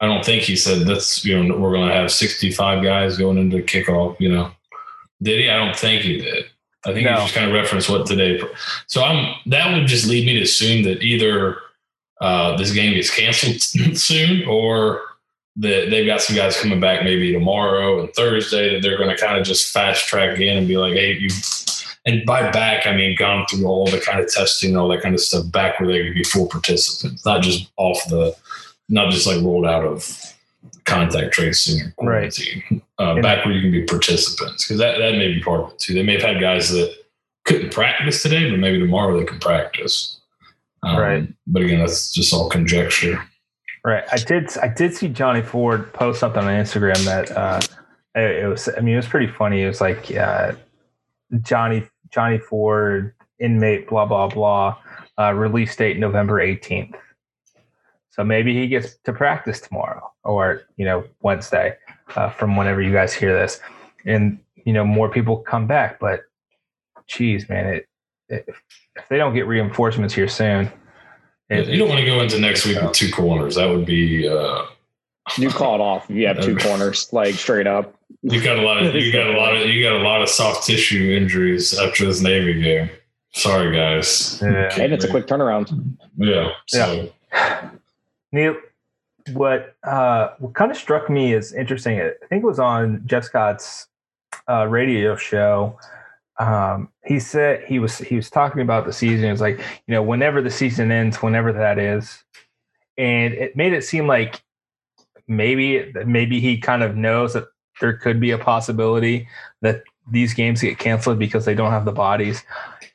[0.00, 3.38] I don't think he said that's you know we're going to have 65 guys going
[3.38, 4.18] into kickoff.
[4.20, 4.50] You know,
[5.22, 5.50] did he?
[5.50, 6.46] I don't think he did.
[6.84, 7.12] I think no.
[7.12, 8.40] you just kind of referenced what today.
[8.86, 11.58] So I'm that would just lead me to assume that either
[12.20, 13.60] uh, this game gets canceled
[13.96, 15.02] soon, or
[15.58, 19.20] that they've got some guys coming back maybe tomorrow and Thursday that they're going to
[19.20, 21.28] kind of just fast track in and be like, hey, you.
[22.06, 25.14] And by back, I mean gone through all the kind of testing, all that kind
[25.14, 28.34] of stuff, back where they could be full participants, not just off the,
[28.88, 30.34] not just like rolled out of
[30.84, 32.62] contact tracing or quarantine.
[32.70, 35.70] Right uh, back where you can be participants because that, that may be part of
[35.70, 35.94] it too.
[35.94, 36.94] They may have had guys that
[37.44, 40.20] couldn't practice today, but maybe tomorrow they can practice.
[40.82, 41.28] Um, right.
[41.46, 43.22] But again, that's just all conjecture.
[43.84, 44.04] Right.
[44.12, 44.56] I did.
[44.58, 47.60] I did see Johnny Ford post something on Instagram that uh,
[48.14, 48.68] it, it was.
[48.76, 49.62] I mean, it was pretty funny.
[49.62, 50.52] It was like uh,
[51.40, 54.76] Johnny Johnny Ford inmate blah blah blah.
[55.16, 56.96] Uh, release date November eighteenth.
[58.18, 61.76] So maybe he gets to practice tomorrow or you know Wednesday
[62.16, 63.60] uh, from whenever you guys hear this,
[64.04, 66.00] and you know more people come back.
[66.00, 66.22] But
[67.06, 67.88] geez, man, it,
[68.28, 68.44] it
[68.96, 70.68] if they don't get reinforcements here soon,
[71.48, 73.54] it, you don't want to go into next week with two corners.
[73.54, 74.28] That would be.
[74.28, 74.64] Uh,
[75.36, 77.94] you call it off if you have two corners, like straight up.
[78.22, 80.28] You got a lot of you got a lot of you got a lot of
[80.28, 82.90] soft tissue injuries after this Navy game.
[83.32, 84.40] Sorry, guys.
[84.42, 84.76] Yeah.
[84.76, 85.96] And it's a quick turnaround.
[86.16, 86.50] Yeah.
[86.66, 87.12] So.
[87.32, 87.70] Yeah.
[88.32, 88.56] Neil,
[89.32, 93.24] what uh, what kind of struck me as interesting, I think it was on Jeff
[93.24, 93.88] Scott's
[94.48, 95.78] uh, radio show.
[96.38, 99.26] Um, he said he was he was talking about the season.
[99.26, 102.22] It was like you know whenever the season ends, whenever that is,
[102.96, 104.42] and it made it seem like
[105.26, 107.44] maybe maybe he kind of knows that
[107.80, 109.28] there could be a possibility
[109.62, 112.42] that these games get canceled because they don't have the bodies.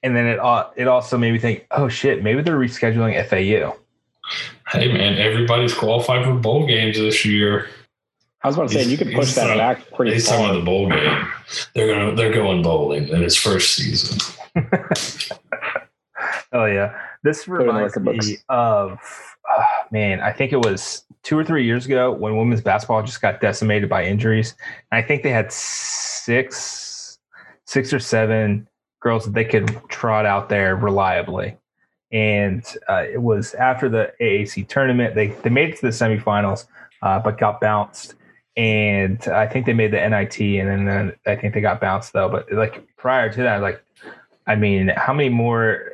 [0.02, 0.40] And then it
[0.76, 3.78] it also made me think, oh shit, maybe they're rescheduling FAU
[4.74, 7.68] Hey man, everybody's qualified for bowl games this year.
[8.42, 10.38] I was about to say you could push that talking, back pretty he's far.
[10.38, 11.28] talking about the bowl game.
[11.76, 14.18] They're gonna they're going bowling in his first season.
[16.54, 18.98] oh yeah, this reminds me of
[19.48, 20.22] oh, man.
[20.22, 23.90] I think it was two or three years ago when women's basketball just got decimated
[23.90, 24.56] by injuries.
[24.92, 27.20] And I think they had six,
[27.68, 28.68] six or seven
[29.02, 31.58] girls that they could trot out there reliably
[32.14, 35.16] and uh, it was after the AAC tournament.
[35.16, 36.66] They they made it to the semifinals,
[37.02, 38.16] uh, but got bounced.
[38.56, 42.30] And I think they made the NIT, and then I think they got bounced though.
[42.30, 43.84] But like prior to that, like
[44.46, 45.94] I mean, how many more?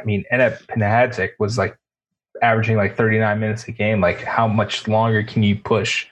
[0.00, 1.76] I mean, Enna Pehadzic was like
[2.40, 4.00] averaging like 39 minutes a game.
[4.00, 6.06] Like, how much longer can you push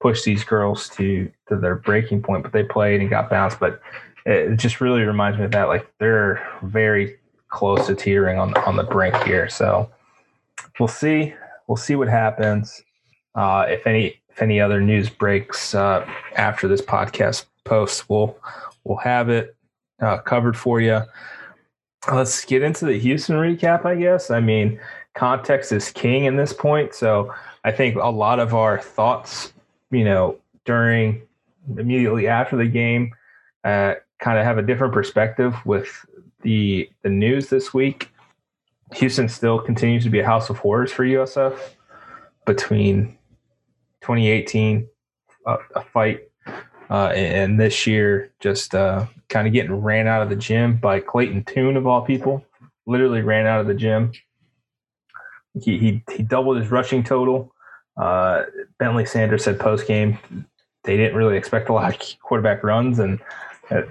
[0.00, 2.42] push these girls to to their breaking point?
[2.42, 3.60] But they played and got bounced.
[3.60, 3.82] But
[4.24, 5.68] it just really reminds me of that.
[5.68, 7.18] Like, they're very
[7.52, 9.48] close to teetering on on the brink here.
[9.48, 9.88] So
[10.80, 11.34] we'll see.
[11.68, 12.82] We'll see what happens.
[13.34, 18.36] Uh, if any if any other news breaks uh, after this podcast post, we'll
[18.84, 19.54] we'll have it
[20.00, 21.02] uh, covered for you.
[22.12, 23.84] Let's get into the Houston recap.
[23.84, 24.30] I guess.
[24.30, 24.80] I mean,
[25.14, 26.94] context is king in this point.
[26.94, 27.32] So
[27.64, 29.52] I think a lot of our thoughts,
[29.90, 31.22] you know, during
[31.76, 33.14] immediately after the game,
[33.62, 36.04] uh, kind of have a different perspective with
[36.42, 38.10] the the news this week.
[38.94, 41.58] Houston still continues to be a house of horrors for USF
[42.44, 43.16] between
[44.02, 44.86] 2018
[45.46, 46.28] uh, a fight
[46.90, 51.00] uh, and this year just uh, kind of getting ran out of the gym by
[51.00, 52.44] Clayton Tune of all people.
[52.86, 54.12] Literally ran out of the gym.
[55.54, 57.54] He he, he doubled his rushing total.
[57.96, 58.44] Uh,
[58.78, 60.18] Bentley Sanders said post game
[60.84, 63.20] they didn't really expect a lot of quarterback runs and.
[63.70, 63.82] Uh,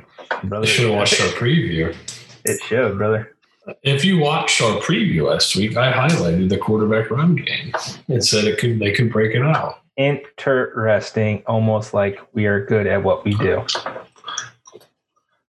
[0.63, 1.95] should have watched our preview.
[2.45, 3.35] It showed, brother.
[3.83, 7.73] If you watched our preview last week, I highlighted the quarterback run game
[8.07, 9.81] and said it could they could break it out.
[9.97, 13.63] Interesting, almost like we are good at what we do.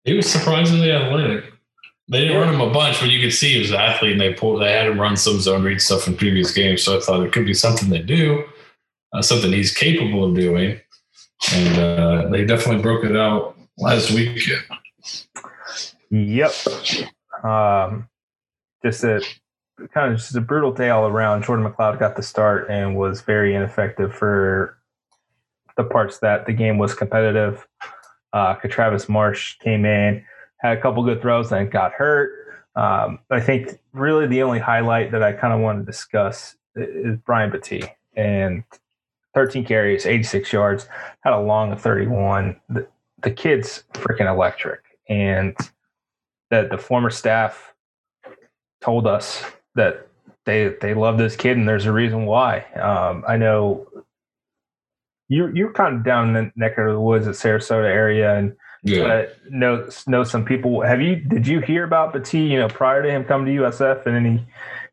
[0.05, 1.53] He was surprisingly athletic.
[2.07, 4.21] They didn't run him a bunch, but you could see he was an athlete, and
[4.21, 6.81] they pulled, they had him run some zone read stuff in previous games.
[6.81, 8.43] So I thought it could be something they do,
[9.13, 10.81] uh, something he's capable of doing,
[11.53, 14.63] and uh, they definitely broke it out last weekend.
[16.09, 16.51] Yep.
[17.43, 18.09] Um,
[18.83, 19.21] just a
[19.93, 21.43] kind of just a brutal day all around.
[21.43, 24.77] Jordan McCloud got the start and was very ineffective for
[25.77, 27.67] the parts that the game was competitive.
[28.33, 30.23] Uh, Travis Marsh came in,
[30.57, 32.31] had a couple good throws, and got hurt.
[32.75, 37.17] Um, I think really the only highlight that I kind of want to discuss is
[37.25, 38.63] Brian Battie and
[39.33, 40.87] 13 carries, 86 yards,
[41.21, 42.59] had a long of 31.
[42.69, 42.87] The,
[43.21, 44.81] the kid's freaking electric.
[45.07, 45.55] And
[46.51, 47.73] that the former staff
[48.81, 49.43] told us
[49.75, 50.07] that
[50.45, 52.65] they they love this kid and there's a reason why.
[52.75, 53.87] Um, I know
[55.27, 58.55] you you're kind of down in the neck of the woods at Sarasota area and
[58.83, 59.03] yeah.
[59.03, 60.81] Uh, know know some people.
[60.81, 62.49] Have you did you hear about Battie?
[62.49, 64.45] You know, prior to him coming to USF, and any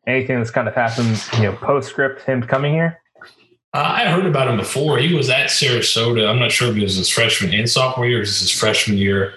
[0.05, 2.99] anything that's kind of happened, you know, postscript him coming here.
[3.73, 4.97] Uh, I heard about him before.
[4.97, 6.27] He was at Sarasota.
[6.27, 9.33] I'm not sure if it was his freshman and sophomore year, or his freshman year.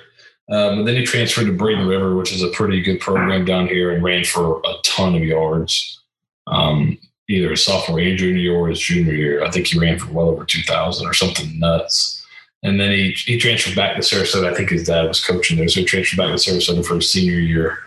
[0.51, 3.69] Um, but then he transferred to Braden River, which is a pretty good program down
[3.69, 6.03] here, and ran for a ton of yards.
[6.47, 6.99] Um,
[7.31, 9.45] either his sophomore and junior year or his junior year.
[9.45, 12.17] I think he ran for well over 2,000 or something nuts.
[12.63, 14.53] And then he, he transferred back to Sarasota.
[14.53, 15.69] I think his dad was coaching there.
[15.69, 17.79] So he transferred back to Sarasota for his senior year.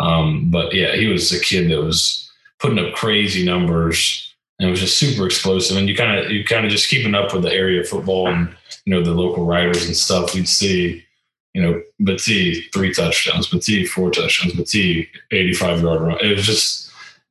[0.00, 2.30] Um, but yeah, he was a kid that was
[2.60, 5.76] putting up crazy numbers and was just super explosive.
[5.76, 8.28] And you kind of, you kind of just keeping up with the area of football
[8.28, 10.34] and, you know, the local writers and stuff.
[10.34, 11.04] You'd see,
[11.54, 16.18] you know, Battie three touchdowns, Battie four touchdowns, Battie 85 yard run.
[16.20, 16.88] It was just,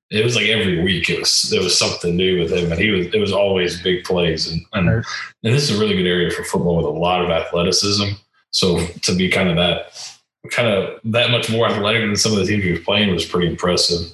[0.10, 2.90] it was like every week it was there was something new with him and he
[2.90, 5.04] was it was always big plays and and, and
[5.42, 8.06] this is a really good area for football with a lot of athleticism
[8.52, 10.18] so to be kind of that
[10.52, 13.26] kind of that much more athletic than some of the teams he was playing was
[13.26, 14.12] pretty impressive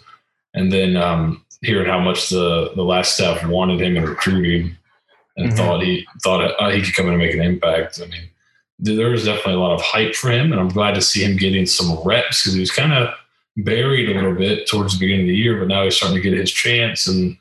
[0.56, 4.76] and then um, hearing how much the the last staff wanted him and recruiting
[5.38, 5.58] and mm-hmm.
[5.58, 8.28] thought he thought uh, he could come in and make an impact i mean
[8.86, 11.38] there was definitely a lot of hype for him and i'm glad to see him
[11.38, 13.14] getting some reps because he was kind of
[13.58, 16.30] buried a little bit towards the beginning of the year, but now he's starting to
[16.30, 17.08] get his chance.
[17.08, 17.38] And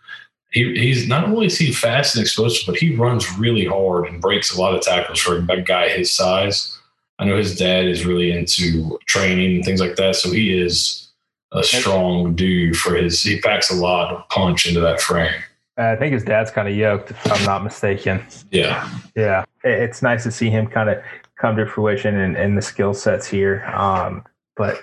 [0.51, 4.21] he, he's not only is he fast and explosive, but he runs really hard and
[4.21, 6.79] breaks a lot of tackles for a guy his size.
[7.19, 11.11] I know his dad is really into training and things like that, so he is
[11.53, 13.23] a strong dude for his.
[13.23, 15.35] He packs a lot of punch into that frame.
[15.79, 18.23] Uh, I think his dad's kind of yoked, if I'm not mistaken.
[18.51, 19.45] Yeah, yeah.
[19.63, 21.03] It's nice to see him kind of
[21.43, 23.65] come to fruition in, in the skill sets here.
[23.75, 24.25] Um,
[24.57, 24.81] but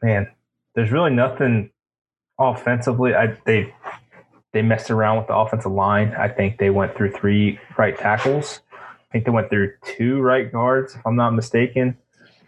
[0.00, 0.28] man,
[0.76, 1.70] there's really nothing
[2.38, 3.14] offensively.
[3.14, 3.74] I they
[4.52, 6.14] they messed around with the offensive line.
[6.16, 8.60] I think they went through three right tackles.
[8.72, 11.98] I think they went through two right guards, if I'm not mistaken.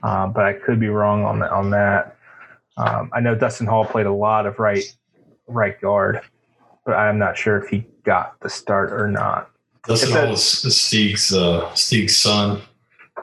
[0.04, 1.50] Um, but I could be wrong on that.
[1.50, 2.16] On that,
[2.76, 4.84] um, I know Dustin Hall played a lot of right
[5.48, 6.20] right guard,
[6.86, 9.50] but I'm not sure if he got the start or not.
[9.88, 12.62] Dustin Hall is Steeg's uh, Steeg's son.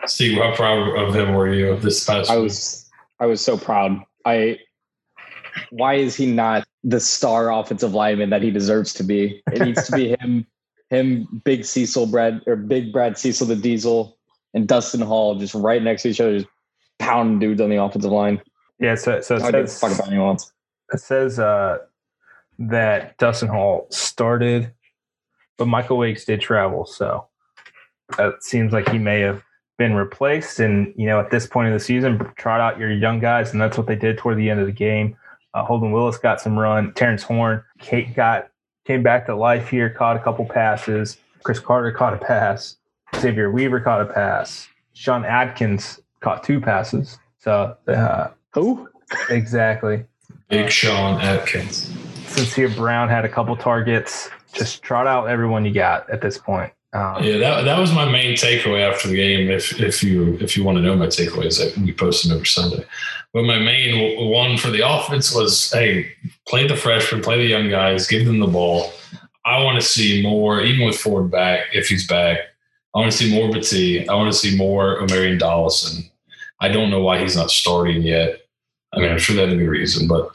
[0.03, 2.29] Steeg, how proud of him were you of this past?
[2.29, 4.01] I was I was so proud.
[4.25, 4.59] I
[5.69, 9.41] why is he not the star offensive lineman that he deserves to be?
[9.51, 10.45] It needs to be him,
[10.89, 14.17] him, big Cecil Brad or big Brad Cecil the Diesel
[14.53, 16.49] and Dustin Hall just right next to each other, just
[16.99, 18.41] pounding dudes on the offensive line.
[18.79, 20.51] Yeah, so so it says, talk about anyone else.
[20.93, 21.79] It says uh,
[22.59, 24.73] that Dustin Hall started,
[25.57, 27.27] but Michael Wakes did travel, so
[28.19, 29.43] it seems like he may have
[29.77, 30.59] been replaced.
[30.59, 33.51] And, you know, at this point of the season, trot out your young guys.
[33.51, 35.17] And that's what they did toward the end of the game.
[35.53, 36.93] Uh, Holden Willis got some run.
[36.93, 38.49] Terrence Horn Kate got
[38.85, 41.17] came back to life here, caught a couple passes.
[41.43, 42.77] Chris Carter caught a pass.
[43.15, 44.67] Xavier Weaver caught a pass.
[44.93, 47.17] Sean Atkins caught two passes.
[47.39, 48.89] So, uh, who?
[49.29, 50.05] Exactly.
[50.49, 51.93] Big Sean Atkins.
[52.27, 54.29] Sincere Brown had a couple targets.
[54.53, 56.73] Just trot out everyone you got at this point.
[56.95, 59.51] Um, yeah, that, that was my main takeaway after the game.
[59.51, 62.47] If if you if you want to know my takeaways, that we post them every
[62.47, 62.85] Sunday.
[63.33, 66.13] But my main one for the offense was, hey,
[66.47, 68.93] play the freshmen, play the young guys, give them the ball.
[69.43, 72.37] I want to see more, even with Ford back, if he's back.
[72.95, 74.07] I want to see more Battie.
[74.07, 76.09] I want to see more Omarion Dollison.
[76.61, 78.39] I don't know why he's not starting yet.
[78.93, 80.29] I mean, I'm sure that had a reason, but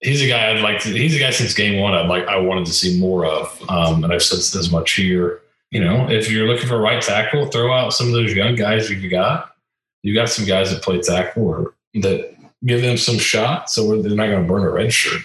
[0.00, 0.88] he's a guy I'd like to.
[0.88, 1.92] He's a guy since game one.
[1.92, 2.26] I'd like.
[2.28, 5.42] I wanted to see more of, um, and I've said as much here
[5.76, 8.88] you know, if you're looking for right tackle, throw out some of those young guys
[8.88, 9.54] you got.
[10.02, 14.16] You got some guys that play tackle or that give them some shot, so they're
[14.16, 15.20] not going to burn a red shirt.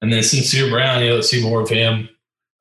[0.00, 2.08] And then Sincere Brown, yeah, let's see more of him.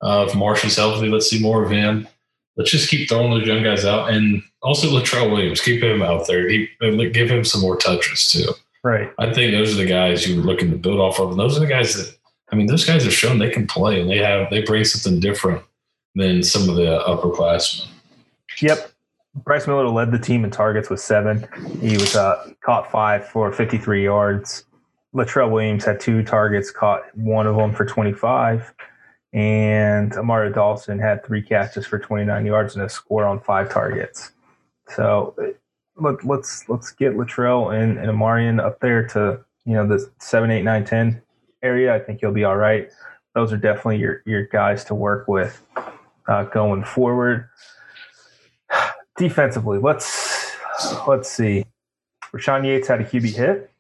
[0.02, 2.10] Uh, if Marsh is healthy, let's see more of him.
[2.58, 6.28] Let's just keep throwing those young guys out, and also Latrell Williams, keep him out
[6.28, 6.50] there.
[6.50, 8.52] He, give him some more touches too.
[8.84, 9.14] Right.
[9.18, 11.62] I think those are the guys you're looking to build off of, and those are
[11.62, 12.18] the guys that
[12.52, 15.22] I mean, those guys have shown they can play, and they have they bring something
[15.22, 15.64] different
[16.20, 17.88] than some of the upperclassmen.
[18.62, 18.92] Yep.
[19.36, 21.48] Bryce Miller led the team in targets with seven.
[21.80, 24.66] He was uh, caught five for 53 yards.
[25.14, 28.74] Latrell Williams had two targets, caught one of them for 25.
[29.34, 34.32] And Amari Dawson had three catches for 29 yards and a score on five targets.
[34.88, 35.36] So
[35.96, 40.50] let, let's let's get Latrell and, and Amarian up there to you know the seven,
[40.50, 41.22] eight, nine, ten
[41.62, 41.94] area.
[41.94, 42.90] I think you'll be all right.
[43.36, 45.64] Those are definitely your your guys to work with
[46.30, 47.50] uh, going forward.
[49.18, 50.56] Defensively, let's
[51.08, 51.66] let's see.
[52.34, 53.72] Rashawn Yates had a QB hit.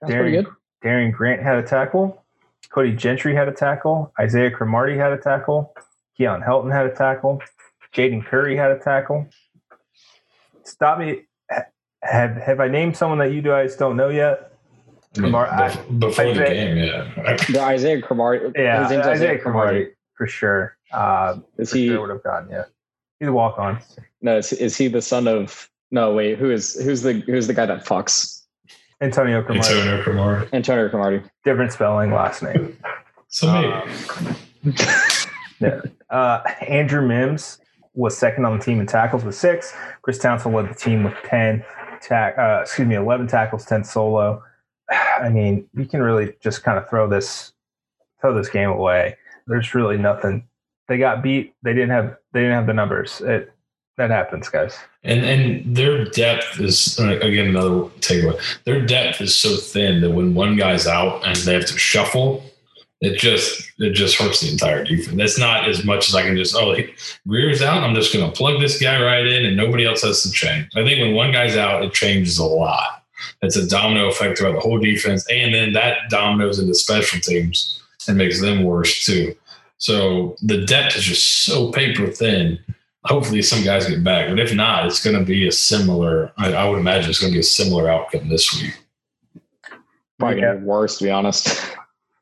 [0.00, 0.46] That's pretty good.
[0.82, 2.22] Darian Grant had a tackle.
[2.68, 4.12] Cody Gentry had a tackle.
[4.20, 5.74] Isaiah Cromartie had a tackle.
[6.16, 7.42] Keon Helton had a tackle.
[7.92, 9.26] Jaden Curry had a tackle.
[10.62, 11.22] Stop me.
[12.02, 14.52] Have have I named someone that you guys don't know yet?
[15.16, 17.36] I mean, Kamar- bef- before the game, yeah.
[17.48, 18.52] The Isaiah Cromartie.
[18.54, 20.76] Yeah, his name's Isaiah Cromartie for sure.
[20.92, 21.88] Uh, Is he?
[21.88, 22.64] sure would have gotten yeah.
[23.18, 23.80] He's a walk on.
[24.22, 25.68] No, is, is he the son of?
[25.90, 26.38] No, wait.
[26.38, 26.74] Who is?
[26.80, 27.14] Who's the?
[27.14, 28.42] Who's the guy that fucks?
[29.00, 29.74] Antonio Cromartie.
[29.74, 30.48] Antonio Cromartie.
[30.52, 31.22] Antonio Cromartie.
[31.44, 32.76] Different spelling, last name.
[33.28, 33.72] So maybe.
[35.62, 37.58] Um, Uh, Andrew Mims
[37.94, 39.72] was second on the team in tackles with six.
[40.02, 41.64] Chris Townsend led the team with ten.
[42.00, 44.42] Tack, uh, excuse me, eleven tackles, ten solo.
[44.90, 47.52] I mean, you can really just kind of throw this
[48.20, 49.16] throw this game away.
[49.46, 50.48] There's really nothing.
[50.90, 51.54] They got beat.
[51.62, 53.20] They didn't have they didn't have the numbers.
[53.20, 53.52] It
[53.96, 54.76] that happens, guys.
[55.04, 58.40] And and their depth is uh, again another takeaway.
[58.64, 62.42] Their depth is so thin that when one guy's out and they have to shuffle,
[63.00, 65.16] it just it just hurts the entire defense.
[65.16, 66.74] That's not as much as I can just oh
[67.28, 67.84] Grier's out.
[67.84, 70.70] I'm just going to plug this guy right in, and nobody else has to change.
[70.74, 73.04] I think when one guy's out, it changes a lot.
[73.42, 77.80] It's a domino effect throughout the whole defense, and then that dominoes into special teams
[78.08, 79.36] and makes them worse too.
[79.80, 82.58] So the depth is just so paper thin
[83.04, 84.28] hopefully some guys get back.
[84.28, 86.32] But if not, it's going to be a similar.
[86.36, 88.74] I, I would imagine it's going to be a similar outcome this week.
[90.18, 90.48] Probably Yeah.
[90.48, 91.48] gonna be worse, to be honest.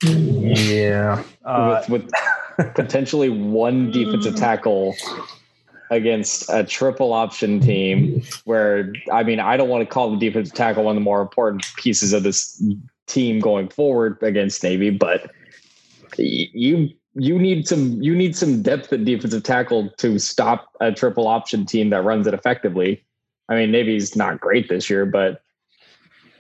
[0.03, 1.23] Yeah.
[1.45, 2.11] Uh, with
[2.59, 4.95] with potentially one defensive tackle
[5.91, 10.55] against a triple option team where I mean I don't want to call the defensive
[10.55, 12.63] tackle one of the more important pieces of this
[13.07, 15.31] team going forward against Navy, but
[16.19, 21.27] you you need some you need some depth at defensive tackle to stop a triple
[21.27, 23.05] option team that runs it effectively.
[23.49, 25.43] I mean Navy's not great this year, but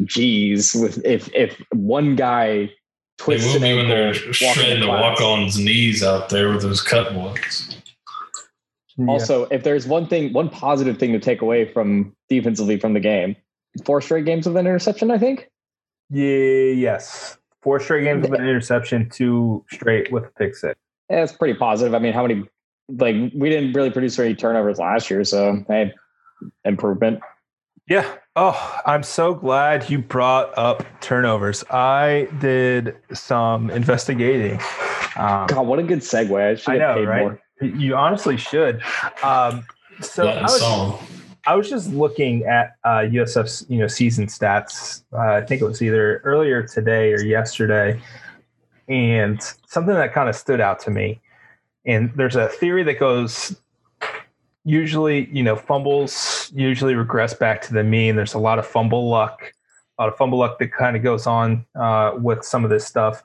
[0.04, 2.72] geez, with if if one guy They
[3.18, 7.14] twists will an be when they're shredding the walk-ons' knees out there with those cut
[7.14, 7.76] ones.
[8.96, 9.06] yeah.
[9.06, 13.00] Also, if there's one thing, one positive thing to take away from defensively from the
[13.00, 13.34] game,
[13.84, 15.48] four straight games with an interception, I think.
[16.10, 17.37] yeah, yes.
[17.62, 20.78] Four straight games with an interception, two straight with a pick six.
[21.10, 21.94] Yeah, it's pretty positive.
[21.94, 22.44] I mean, how many,
[22.88, 25.92] like, we didn't really produce any turnovers last year, so hey,
[26.64, 27.20] improvement.
[27.88, 28.06] Yeah.
[28.36, 31.64] Oh, I'm so glad you brought up turnovers.
[31.70, 34.60] I did some investigating.
[35.16, 36.40] Um, God, what a good segue.
[36.40, 37.22] I should I get know, paid right?
[37.22, 37.40] more.
[37.60, 38.82] You honestly should.
[39.24, 39.64] Um,
[40.00, 40.98] so I was, song.
[41.48, 45.02] I was just looking at uh, USF's you know season stats.
[45.14, 47.98] Uh, I think it was either earlier today or yesterday,
[48.86, 51.22] and something that kind of stood out to me.
[51.86, 53.58] And there's a theory that goes
[54.64, 58.14] usually you know fumbles usually regress back to the mean.
[58.14, 59.54] There's a lot of fumble luck,
[59.98, 62.84] a lot of fumble luck that kind of goes on uh, with some of this
[62.84, 63.22] stuff.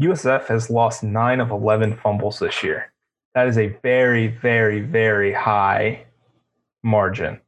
[0.00, 2.92] USF has lost nine of eleven fumbles this year.
[3.34, 6.04] That is a very, very, very high
[6.84, 7.40] margin.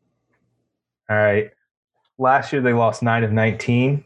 [1.09, 1.51] All right.
[2.19, 4.05] Last year they lost nine of 19.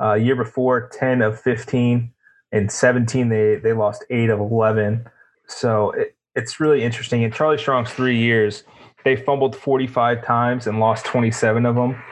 [0.00, 2.12] Uh, year before, 10 of 15.
[2.52, 5.06] And 17, they, they lost eight of 11.
[5.46, 7.22] So it, it's really interesting.
[7.22, 8.64] In Charlie Strong's three years,
[9.04, 12.02] they fumbled 45 times and lost 27 of them.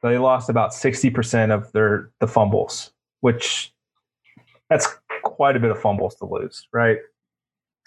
[0.00, 3.72] So they lost about 60% of their the fumbles, which
[4.70, 4.86] that's
[5.22, 6.98] quite a bit of fumbles to lose, right?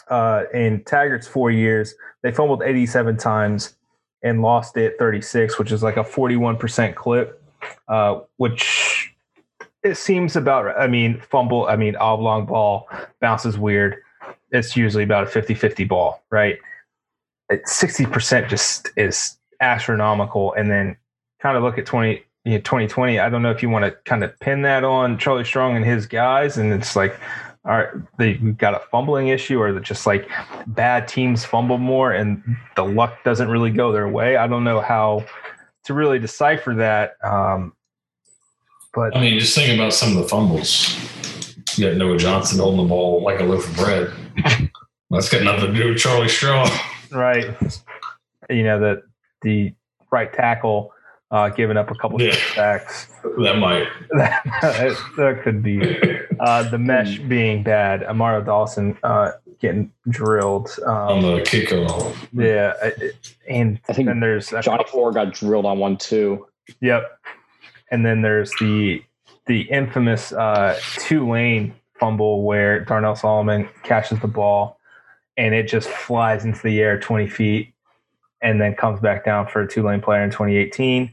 [0.09, 3.75] Uh, in Taggart's four years, they fumbled 87 times
[4.23, 7.41] and lost it 36, which is like a 41% clip,
[7.87, 9.13] uh, which
[9.83, 10.77] it seems about.
[10.77, 12.87] I mean, fumble, I mean, oblong ball
[13.19, 13.97] bounces weird.
[14.51, 16.57] It's usually about a 50 50 ball, right?
[17.49, 20.53] At 60% just is astronomical.
[20.53, 20.97] And then
[21.39, 23.19] kind of look at 20, you know, 2020.
[23.19, 25.85] I don't know if you want to kind of pin that on Charlie Strong and
[25.85, 26.57] his guys.
[26.57, 27.15] And it's like,
[27.63, 30.27] all right, they've got a fumbling issue, or that just like
[30.67, 32.43] bad teams fumble more and
[32.75, 34.35] the luck doesn't really go their way.
[34.37, 35.25] I don't know how
[35.85, 37.13] to really decipher that.
[37.23, 37.73] Um,
[38.93, 40.97] but I mean, just think about some of the fumbles.
[41.77, 44.11] You got Noah Johnson holding the ball like a loaf of bread.
[45.11, 46.69] That's got nothing to do with Charlie Strong.
[47.11, 47.45] right,
[48.49, 49.03] you know that
[49.43, 49.73] the
[50.11, 50.91] right tackle
[51.31, 52.35] uh, giving up a couple Yeah.
[52.55, 53.07] sacks.
[53.43, 53.87] That might.
[54.11, 54.41] that,
[55.17, 55.79] that could be
[56.41, 58.01] uh, the mesh being bad.
[58.01, 60.69] Amaro Dawson uh, getting drilled.
[60.85, 62.27] on Um, the kick off.
[62.33, 62.93] yeah, I-
[63.47, 66.47] and I think then there's a Johnny couple- got drilled on one too.
[66.81, 67.03] Yep.
[67.91, 69.03] And then there's the
[69.47, 70.79] the infamous uh,
[71.11, 74.79] lane fumble where Darnell Salomon catches the ball
[75.37, 77.73] and it just flies into the air 20 feet
[78.41, 81.11] and then comes back down for a two lane player in 2018.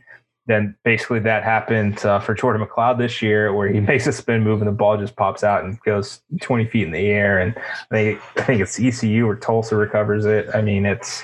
[0.48, 4.42] Then basically that happened uh, for Jordan McCloud this year where he makes a spin
[4.42, 7.38] move and the ball just pops out and goes 20 feet in the air.
[7.38, 7.54] And
[7.90, 10.48] they, I think it's ECU or Tulsa recovers it.
[10.54, 11.22] I mean, it's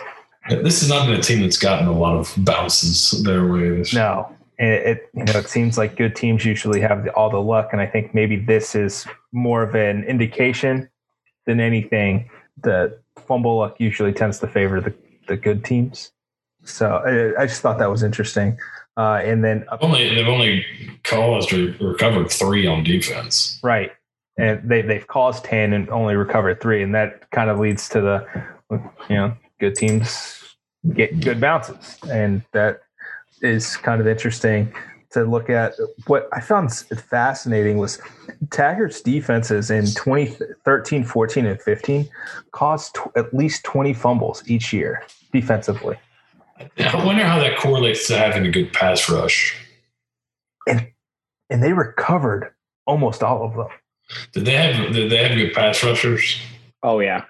[0.48, 3.70] This has not been a team that's gotten a lot of bounces their way.
[3.70, 7.30] This No, it, it you know it seems like good teams usually have the, all
[7.30, 10.88] the luck, and I think maybe this is more of an indication
[11.46, 12.28] than anything
[12.62, 14.94] that fumble luck usually tends to favor the,
[15.28, 16.12] the good teams.
[16.64, 16.96] So
[17.36, 18.58] I, I just thought that was interesting.
[18.96, 20.64] Uh, and then up, Only they've only
[21.02, 23.58] caused or recovered three on defense.
[23.62, 23.90] right,
[24.38, 28.00] and they they've caused ten and only recovered three, and that kind of leads to
[28.00, 28.44] the
[29.08, 30.56] you know good teams
[30.94, 32.82] get good bounces, and that
[33.42, 34.72] is kind of interesting
[35.10, 35.74] to look at.
[36.06, 38.00] What I found fascinating was
[38.50, 42.08] Taggart's defenses in 2013, 14, and 15
[42.52, 45.96] caused tw- at least 20 fumbles each year defensively.
[46.78, 49.56] I wonder how that correlates to having a good pass rush.
[50.66, 50.88] And
[51.50, 52.52] and they recovered
[52.86, 53.68] almost all of them.
[54.32, 56.40] Did they have did they have good pass rushers?
[56.82, 57.24] Oh yeah.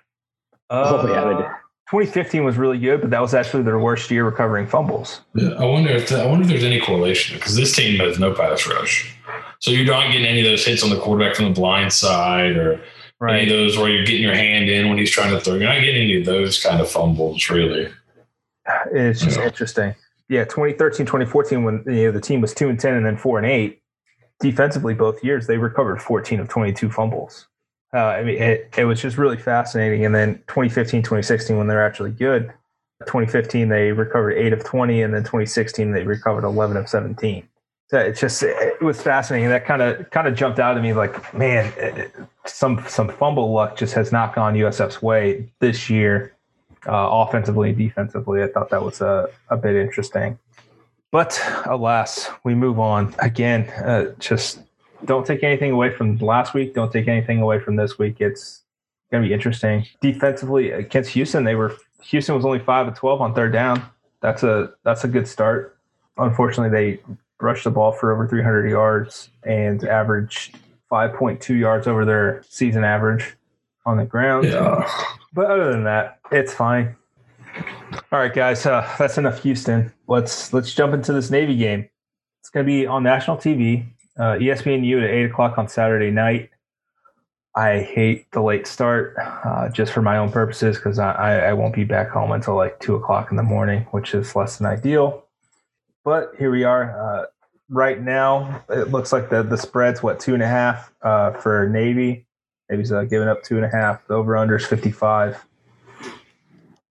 [0.71, 1.51] Oh, yeah, they did.
[1.91, 5.21] 2015 was really good, but that was actually their worst year recovering fumbles.
[5.35, 8.33] Yeah, I wonder if I wonder if there's any correlation because this team has no
[8.33, 9.15] pass rush.
[9.61, 12.57] So you're not getting any of those hits on the quarterback from the blind side
[12.57, 12.81] or
[13.29, 15.55] any of those where you're getting your hand in when he's trying to throw.
[15.55, 17.89] You're not getting any of those kind of fumbles, really.
[18.93, 19.95] It's just interesting.
[20.29, 23.39] Yeah, 2013, 2014, when you know, the team was 2 and 10 and then 4
[23.39, 23.83] and 8,
[24.41, 27.47] defensively both years, they recovered 14 of 22 fumbles.
[27.93, 30.05] Uh, I mean, it, it was just really fascinating.
[30.05, 32.53] And then 2015, 2016, when they're actually good,
[33.07, 37.47] 2015, they recovered 8 of 20, and then 2016, they recovered 11 of 17.
[37.91, 39.51] So it's just, it was fascinating.
[39.51, 42.11] That kind of kind of jumped out at me like, man,
[42.47, 46.34] some some fumble luck just has not gone USF's way this year
[46.87, 48.43] uh, offensively and defensively.
[48.43, 50.39] I thought that was a, a bit interesting.
[51.11, 53.15] But alas, we move on.
[53.21, 54.61] Again, uh, just
[55.05, 56.75] don't take anything away from last week.
[56.75, 58.17] Don't take anything away from this week.
[58.21, 58.63] It's
[59.11, 59.87] going to be interesting.
[60.01, 63.83] Defensively against Houston, they were Houston was only five of twelve on third down.
[64.21, 65.79] That's a that's a good start.
[66.17, 67.01] Unfortunately, they
[67.41, 70.57] rushed the ball for over 300 yards and averaged
[70.91, 73.37] 5.2 yards over their season average
[73.87, 74.47] on the ground.
[74.47, 74.89] Yeah.
[75.33, 76.97] But other than that, it's fine.
[78.13, 79.93] All right, guys, uh, that's enough Houston.
[80.07, 81.89] Let's let's jump into this Navy game.
[82.41, 83.87] It's going to be on national TV,
[84.19, 86.51] uh, ESPNU at eight o'clock on Saturday night.
[87.57, 91.73] I hate the late start, uh, just for my own purposes, because I, I, won't
[91.73, 95.25] be back home until like two o'clock in the morning, which is less than ideal.
[96.05, 96.99] But here we are.
[96.99, 97.27] Uh,
[97.69, 101.69] right now, it looks like the the spread's what two and a half uh, for
[101.69, 102.24] Navy.
[102.71, 104.07] Navy's uh, giving up two and a half.
[104.07, 105.45] The over under is 55.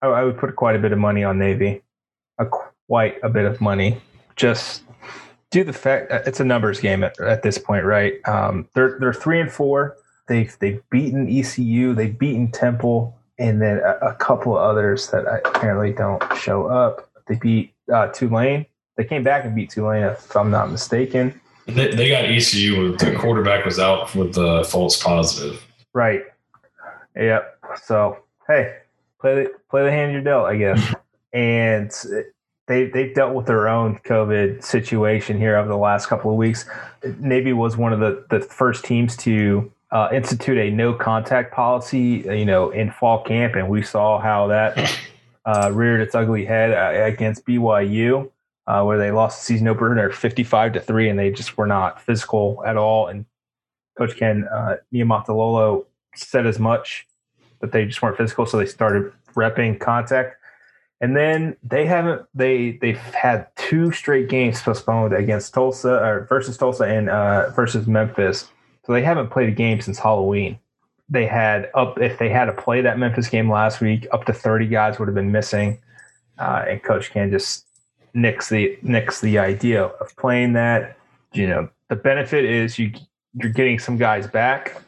[0.01, 1.82] I, I would put quite a bit of money on Navy.
[2.39, 3.97] A, quite a bit of money.
[4.36, 4.84] Just
[5.51, 8.13] do the fact uh, it's a numbers game at, at this point, right?
[8.28, 9.95] Um, they're they're three and four.
[10.28, 11.93] They've they've beaten ECU.
[11.93, 17.09] They've beaten Temple, and then a, a couple of others that apparently don't show up.
[17.28, 18.65] They beat uh, Tulane.
[18.97, 21.39] They came back and beat Tulane, if I'm not mistaken.
[21.66, 25.66] They, they got ECU with the quarterback was out with the false positive.
[25.93, 26.24] Right.
[27.16, 27.59] Yep.
[27.84, 28.78] So hey,
[29.20, 30.93] play the play the hand you're dealt, I guess.
[31.34, 31.91] and
[32.68, 36.66] they they've dealt with their own COVID situation here over the last couple of weeks.
[37.20, 42.26] Navy was one of the the first teams to uh, institute a no contact policy,
[42.26, 44.99] you know, in fall camp, and we saw how that
[45.45, 48.30] uh, reared its ugly head uh, against BYU.
[48.66, 50.09] Uh, where they lost the season opener.
[50.09, 53.07] 55 to 3 and they just were not physical at all.
[53.07, 53.26] And
[53.97, 55.86] coach ken uh, Niumatalolo
[56.16, 57.05] said as much
[57.59, 60.38] that they just weren't physical so they started repping contact.
[61.01, 66.55] And then they haven't they they've had two straight games postponed against tulsa or versus
[66.55, 68.47] tulsa and uh, versus memphis.
[68.86, 70.59] So they haven't played a game since halloween.
[71.09, 74.34] They had up if they had to play that memphis game last week up to
[74.34, 75.82] 30 guys would have been missing.
[76.39, 77.66] Uh, and coach ken just
[78.14, 80.97] nix the nix the idea of playing that.
[81.34, 82.91] You know, the benefit is you
[83.36, 84.82] you're getting some guys back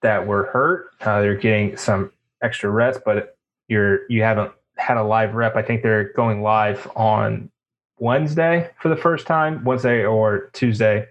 [0.00, 0.90] that were hurt.
[1.00, 2.10] Uh, they're getting some
[2.42, 3.36] extra rest, but
[3.68, 5.56] you're you haven't had a live rep.
[5.56, 7.50] I think they're going live on
[7.98, 11.06] Wednesday for the first time, Wednesday or Tuesday.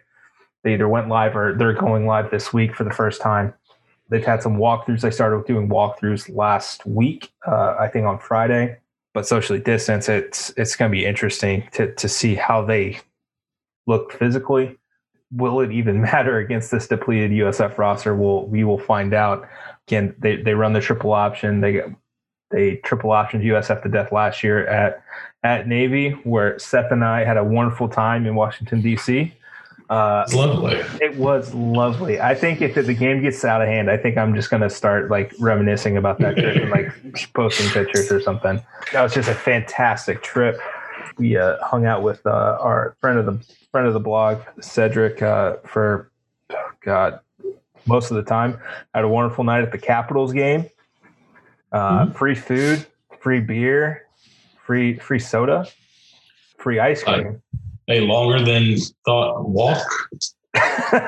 [0.63, 3.53] They either went live or they're going live this week for the first time.
[4.09, 5.01] They've had some walkthroughs.
[5.01, 8.77] They started doing walkthroughs last week, uh, I think on Friday.
[9.19, 13.01] But socially distance, it's it's going to be interesting to to see how they
[13.85, 14.77] look physically.
[15.29, 18.15] Will it even matter against this depleted USF roster?
[18.15, 19.45] We'll we will find out.
[19.89, 21.59] Again, they they run the triple option.
[21.59, 21.89] They get
[22.51, 25.03] they triple optioned USF to death last year at
[25.43, 29.33] at Navy, where Seth and I had a wonderful time in Washington D.C.
[29.89, 30.75] Uh, it's lovely.
[31.01, 32.21] It was lovely.
[32.21, 34.69] I think if the game gets out of hand, I think I'm just going to
[34.69, 36.93] start like reminiscing about that trip and like
[37.33, 38.61] posting pictures or something.
[38.93, 40.59] That was just a fantastic trip.
[41.17, 45.23] We uh, hung out with uh, our friend of the friend of the blog, Cedric,
[45.23, 46.11] uh, for
[46.51, 47.19] oh God
[47.87, 48.59] most of the time.
[48.93, 50.69] Had a wonderful night at the Capitals game.
[51.71, 52.11] Uh, mm-hmm.
[52.13, 52.85] Free food,
[53.19, 54.05] free beer,
[54.63, 55.67] free free soda,
[56.57, 57.41] free ice cream.
[57.89, 59.87] A longer than thought walk.
[60.55, 61.01] yeah,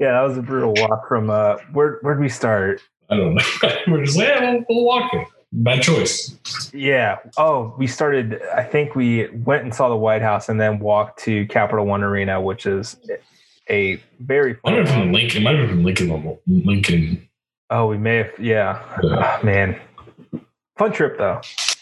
[0.00, 2.80] that was a brutal walk from uh where where'd we start?
[3.10, 3.44] I don't know.
[3.86, 5.26] We're just like, yeah, we'll, we'll walk it.
[5.52, 6.36] Bad choice.
[6.72, 7.18] Yeah.
[7.36, 8.42] Oh, we started.
[8.54, 12.02] I think we went and saw the White House and then walked to Capital One
[12.02, 12.96] Arena, which is
[13.70, 14.74] a very fun.
[14.74, 15.42] Might have been Lincoln.
[15.44, 16.38] Might have been Lincoln.
[16.46, 17.28] Lincoln.
[17.70, 18.32] Oh, we may have.
[18.38, 18.82] Yeah.
[19.02, 19.38] yeah.
[19.40, 19.80] Oh, man,
[20.76, 21.40] fun trip though.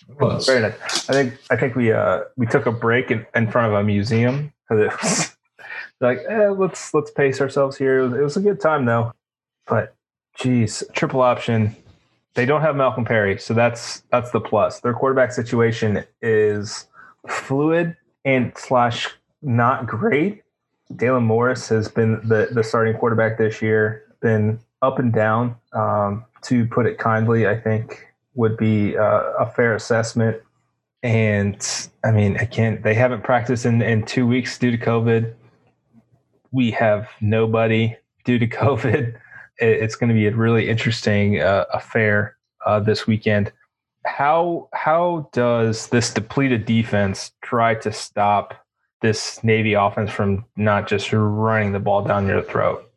[0.08, 1.08] Very nice.
[1.08, 3.82] I think I think we uh we took a break in, in front of a
[3.82, 5.36] museum because it was
[6.00, 7.98] like eh, let's let's pace ourselves here.
[7.98, 9.12] It was, it was a good time though,
[9.66, 9.94] but
[10.38, 11.76] geez, triple option.
[12.34, 14.80] They don't have Malcolm Perry, so that's that's the plus.
[14.80, 16.86] Their quarterback situation is
[17.28, 19.08] fluid and slash
[19.42, 20.42] not great.
[20.96, 24.02] Dalen Morris has been the the starting quarterback this year.
[24.20, 27.46] Been up and down, um, to put it kindly.
[27.46, 30.40] I think would be uh, a fair assessment.
[31.02, 35.34] And I mean, again, they haven't practiced in, in two weeks due to COVID.
[36.50, 39.16] We have nobody due to COVID.
[39.58, 43.52] It's going to be a really interesting uh, affair uh, this weekend.
[44.04, 48.54] How how does this depleted defense try to stop
[49.00, 52.90] this Navy offense from not just running the ball down your throat?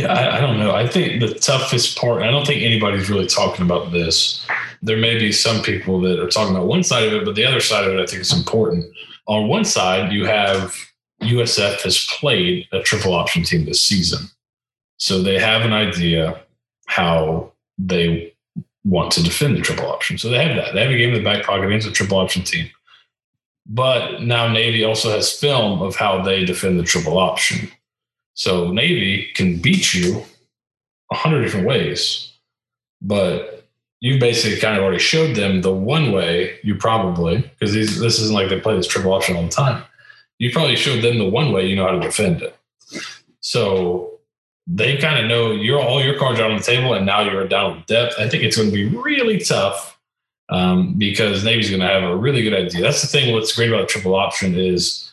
[0.00, 0.74] Yeah, I, I, don't know.
[0.74, 4.46] I think the toughest part, I don't think anybody's really talking about this.
[4.82, 7.44] There may be some people that are talking about one side of it, but the
[7.44, 8.86] other side of it, I think is important.
[9.26, 10.74] On one side, you have
[11.22, 14.26] USF has played a triple option team this season.
[14.96, 16.40] So they have an idea
[16.86, 18.34] how they
[18.84, 20.18] want to defend the triple option.
[20.18, 20.74] So they have that.
[20.74, 22.70] They have a game in the back pocket against a triple option team.
[23.66, 27.70] But now Navy also has film of how they defend the triple option.
[28.34, 30.24] So Navy can beat you
[31.10, 32.32] a hundred different ways,
[33.02, 33.68] but
[34.00, 38.34] you basically kind of already showed them the one way you probably because this isn't
[38.34, 39.84] like they play this triple option all the time.
[40.38, 42.56] You probably showed them the one way you know how to defend it.
[43.40, 44.20] So
[44.66, 47.46] they kind of know you're all your cards are on the table, and now you're
[47.46, 48.14] down depth.
[48.18, 49.98] I think it's going to be really tough
[50.48, 52.80] um, because Navy's going to have a really good idea.
[52.80, 53.34] That's the thing.
[53.34, 55.12] What's great about triple option is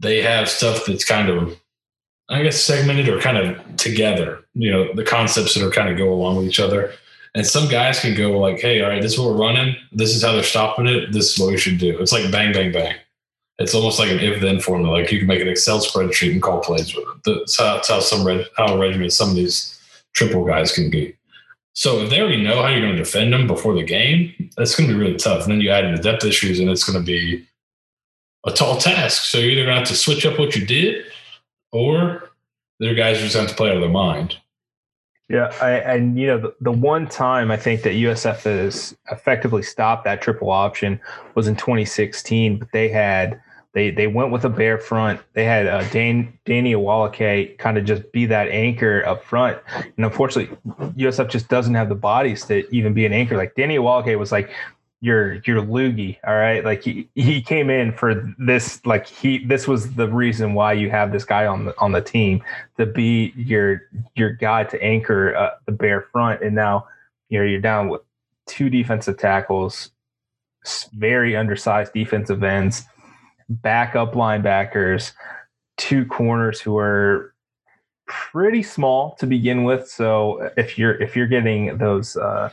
[0.00, 1.58] they have stuff that's kind of
[2.30, 5.98] I guess segmented or kind of together, you know, the concepts that are kind of
[5.98, 6.92] go along with each other.
[7.34, 9.76] And some guys can go like, hey, all right, this is what we're running.
[9.92, 11.12] This is how they're stopping it.
[11.12, 11.98] This is what we should do.
[12.00, 12.94] It's like bang, bang, bang.
[13.58, 14.98] It's almost like an if then formula.
[14.98, 17.20] Like you can make an Excel spreadsheet and call plays with it.
[17.24, 19.78] That's how, that's how some red, how regiment some of these
[20.12, 21.16] triple guys can be.
[21.72, 24.74] So if they already know how you're going to defend them before the game, that's
[24.74, 25.42] going to be really tough.
[25.42, 27.46] And then you add in the depth issues, and it's going to be
[28.44, 29.24] a tall task.
[29.24, 31.04] So you're either going to have to switch up what you did
[31.72, 32.30] or
[32.78, 34.36] their guys just have to play out of their mind.
[35.28, 39.62] Yeah, I, and you know the, the one time I think that USF has effectively
[39.62, 41.00] stopped that triple option
[41.36, 43.40] was in 2016, but they had
[43.72, 45.20] they they went with a bear front.
[45.34, 50.04] They had uh, Dan, Danny Awolake kind of just be that anchor up front, and
[50.04, 50.56] unfortunately,
[50.96, 53.36] USF just doesn't have the bodies to even be an anchor.
[53.36, 54.50] Like Danny Awolake was like
[55.00, 56.64] your your loogie all right?
[56.64, 60.90] Like he, he came in for this like he this was the reason why you
[60.90, 62.42] have this guy on the on the team
[62.76, 63.82] to be your
[64.14, 66.42] your guy to anchor uh, the bear front.
[66.42, 66.86] And now
[67.28, 68.02] you know you're down with
[68.46, 69.90] two defensive tackles
[70.92, 72.84] very undersized defensive ends
[73.48, 75.12] backup linebackers
[75.78, 77.34] two corners who are
[78.06, 79.88] pretty small to begin with.
[79.88, 82.50] So if you're if you're getting those uh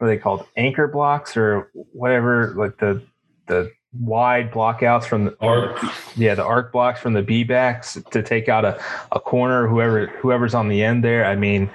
[0.00, 0.46] what are they called?
[0.56, 3.02] Anchor blocks or whatever like the
[3.46, 5.78] the wide blockouts from the arc.
[6.16, 8.82] Yeah the arc blocks from the b backs to take out a,
[9.12, 11.26] a corner whoever whoever's on the end there.
[11.26, 11.70] I mean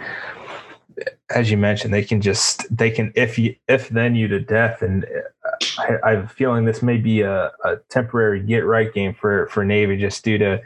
[1.29, 4.81] as you mentioned they can just they can if you if then you to death.
[4.81, 8.91] And uh, I, I, have a feeling this may be a, a temporary get right
[8.91, 10.63] game for for Navy, just due to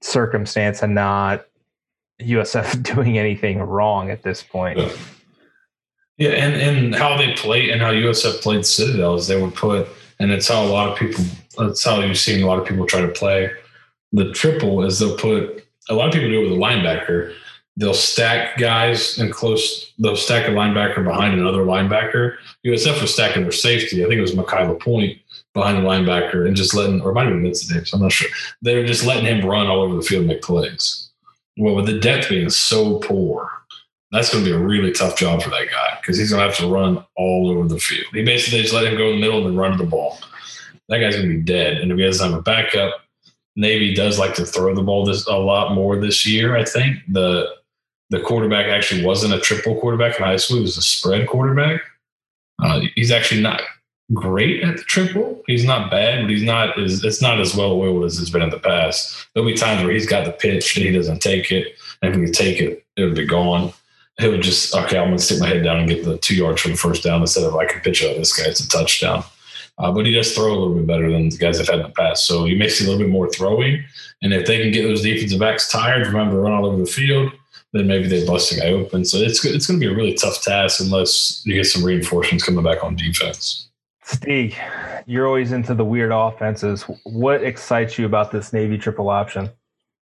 [0.00, 1.44] circumstance and not
[2.20, 4.78] USF doing anything wrong at this point.
[6.18, 6.30] Yeah.
[6.30, 9.88] And, and how they play and how USF played Citadel is they would put,
[10.18, 11.24] and it's how a lot of people,
[11.56, 13.50] that's how you've seen a lot of people try to play
[14.12, 17.34] the triple is they'll put, a lot of people do it with a linebacker.
[17.76, 22.36] They'll stack guys and close, they'll stack a linebacker behind another linebacker.
[22.66, 24.04] USF was stacking their safety.
[24.04, 25.18] I think it was Mekhi LaPointe
[25.54, 28.12] behind the linebacker and just letting, or it might have been Vince Davis, I'm not
[28.12, 28.28] sure.
[28.62, 31.10] They were just letting him run all over the field and make plays.
[31.56, 33.50] Well, with the depth being so poor,
[34.10, 36.48] that's going to be a really tough job for that guy because he's going to
[36.48, 38.06] have to run all over the field.
[38.12, 40.18] He basically just let him go in the middle and then run the ball.
[40.88, 41.78] That guy's going to be dead.
[41.78, 42.94] And if he doesn't have a backup,
[43.56, 46.56] Navy does like to throw the ball this a lot more this year.
[46.56, 47.48] I think the
[48.10, 51.82] the quarterback actually wasn't a triple quarterback in high school; he was a spread quarterback.
[52.62, 53.60] Uh, he's actually not
[54.14, 55.42] great at the triple.
[55.46, 58.42] He's not bad, but he's not as it's not as well oiled as it's been
[58.42, 59.26] in the past.
[59.34, 62.20] There'll be times where he's got the pitch and he doesn't take it, and if
[62.20, 63.72] he take it, it'll be gone
[64.20, 66.34] he would just okay, I'm going to stick my head down and get the two
[66.34, 68.48] yards for the first down instead of I can pitch out this guy.
[68.48, 69.24] It's a touchdown.
[69.78, 71.82] Uh, but he does throw a little bit better than the guys have had in
[71.82, 72.26] the past.
[72.26, 73.84] So he makes it a little bit more throwing.
[74.22, 76.78] And if they can get those defensive backs tired from having to run all over
[76.78, 77.32] the field,
[77.72, 79.04] then maybe they bust a guy open.
[79.04, 82.44] So it's it's going to be a really tough task unless you get some reinforcements
[82.44, 83.68] coming back on defense.
[84.02, 84.56] Steve,
[85.06, 86.82] you're always into the weird offenses.
[87.04, 89.50] What excites you about this Navy triple option?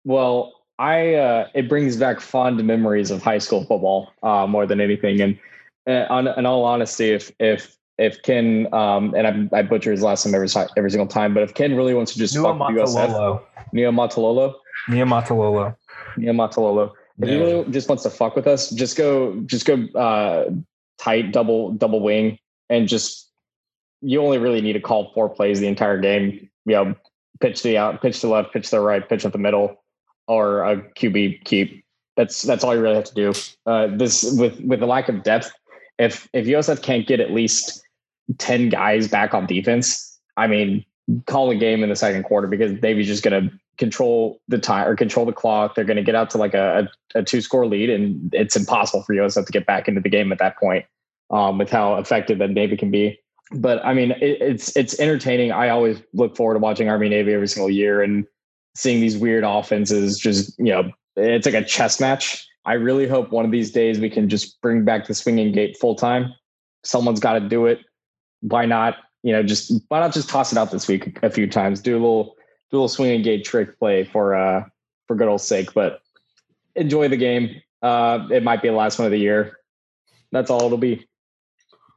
[0.03, 4.81] Well, I uh, it brings back fond memories of high school football uh, more than
[4.81, 5.21] anything.
[5.21, 5.39] And
[5.87, 10.01] uh, on, in all honesty, if if if Ken um, and I, I butcher his
[10.01, 13.41] last name every every single time, but if Ken really wants to just fuck USF,
[13.73, 14.55] Niumatalolo,
[14.87, 15.75] Neo Matalolo,
[16.17, 16.91] Niumatalolo.
[17.17, 20.49] If he really just wants to fuck with us, just go just go uh,
[20.97, 22.37] tight double double wing
[22.69, 23.31] and just
[24.01, 26.49] you only really need to call four plays the entire game.
[26.65, 26.95] You know,
[27.39, 29.77] pitch the out, pitch the left, pitch the right, pitch at the middle
[30.27, 31.83] or a QB keep.
[32.17, 33.33] That's that's all you really have to do.
[33.65, 35.51] Uh, this with with the lack of depth,
[35.99, 37.81] if if USF can't get at least
[38.37, 40.85] ten guys back on defense, I mean,
[41.25, 44.87] call the game in the second quarter because Navy's just going to control the time
[44.87, 45.75] or control the clock.
[45.75, 48.55] They're going to get out to like a, a, a, two score lead, and it's
[48.55, 50.85] impossible for USF to get back into the game at that point
[51.31, 53.19] um, with how effective that Navy can be.
[53.51, 55.51] But I mean, it, it's it's entertaining.
[55.51, 58.25] I always look forward to watching Army Navy every single year, and
[58.75, 62.47] seeing these weird offenses just, you know, it's like a chess match.
[62.65, 65.77] I really hope one of these days we can just bring back the swinging gate
[65.77, 66.33] full time.
[66.83, 67.79] Someone's got to do it.
[68.41, 68.97] Why not?
[69.23, 71.81] You know, just why not just toss it out this week a few times?
[71.81, 72.35] Do a little
[72.69, 74.65] do a little swinging gate trick play for uh
[75.07, 75.73] for good old sake.
[75.73, 76.01] But
[76.75, 77.61] enjoy the game.
[77.81, 79.59] Uh, it might be the last one of the year.
[80.31, 81.07] That's all it'll be.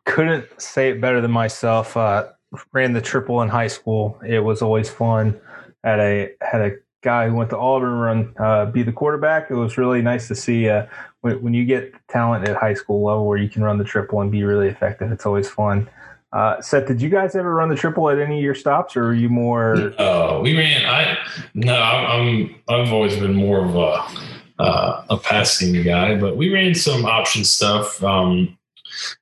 [0.04, 1.96] Couldn't say it better than myself.
[1.96, 2.28] Uh,
[2.72, 4.18] ran the triple in high school.
[4.26, 5.38] It was always fun
[5.84, 6.72] had a had a
[7.02, 9.50] guy who went to Auburn run uh, be the quarterback.
[9.50, 10.86] It was really nice to see uh,
[11.20, 14.20] when, when you get talent at high school level where you can run the triple
[14.20, 15.12] and be really effective.
[15.12, 15.88] It's always fun.
[16.32, 19.06] Uh, Seth, did you guys ever run the triple at any of your stops, or
[19.06, 19.94] are you more?
[20.42, 20.84] We ran.
[20.84, 21.16] I
[21.54, 22.54] no, I'm.
[22.68, 27.44] I've always been more of a uh, a passing guy, but we ran some option
[27.44, 28.02] stuff.
[28.02, 28.58] Um,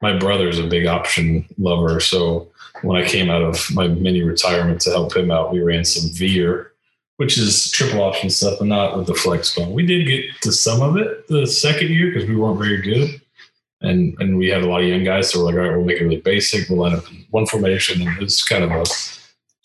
[0.01, 2.49] my brother's a big option lover, so
[2.83, 6.11] when I came out of my mini retirement to help him out, we ran some
[6.13, 6.73] veer,
[7.17, 9.73] which is triple option stuff, but not with the flex bone.
[9.73, 13.21] We did get to some of it the second year because we weren't very good.
[13.83, 15.85] And and we had a lot of young guys, so we're like, all right, we'll
[15.85, 16.69] make it really basic.
[16.69, 18.85] We'll line up in one formation, and it's kind of a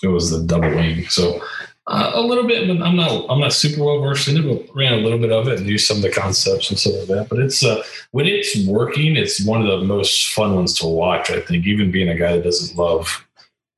[0.03, 1.07] it was the double wing.
[1.07, 1.41] So
[1.88, 4.75] uh, a little bit, but I'm not I'm not super well versed in it, but
[4.75, 7.07] ran a little bit of it and used some of the concepts and stuff like
[7.07, 7.29] that.
[7.29, 11.32] But it's uh, when it's working, it's one of the most fun ones to watch.
[11.32, 13.25] I think, even being a guy that doesn't love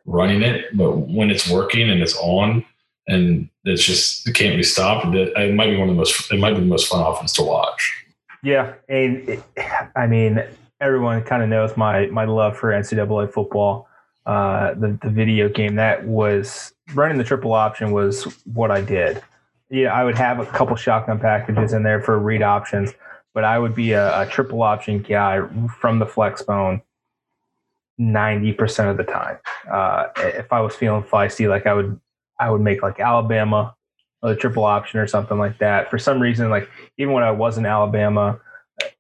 [0.06, 2.66] running it, but when it's working and it's on,
[3.08, 5.06] and it's just it can't be stopped.
[5.16, 7.44] It, might be one of the most it might be the most fun offense to
[7.44, 8.06] watch.
[8.44, 9.44] Yeah, and it,
[9.96, 10.44] I mean
[10.82, 13.88] everyone kind of knows my my love for NCAA football.
[14.26, 19.22] Uh, the the video game that was running the triple option was what I did.
[19.70, 22.94] Yeah, I would have a couple shotgun packages in there for read options,
[23.34, 25.42] but I would be a, a triple option guy
[25.80, 26.82] from the flex bone
[28.00, 29.38] 90% of the time.
[29.72, 32.00] Uh, if I was feeling feisty, like I would,
[32.40, 33.76] I would make like Alabama
[34.22, 35.90] a triple option or something like that.
[35.90, 38.40] For some reason, like even when I was in Alabama,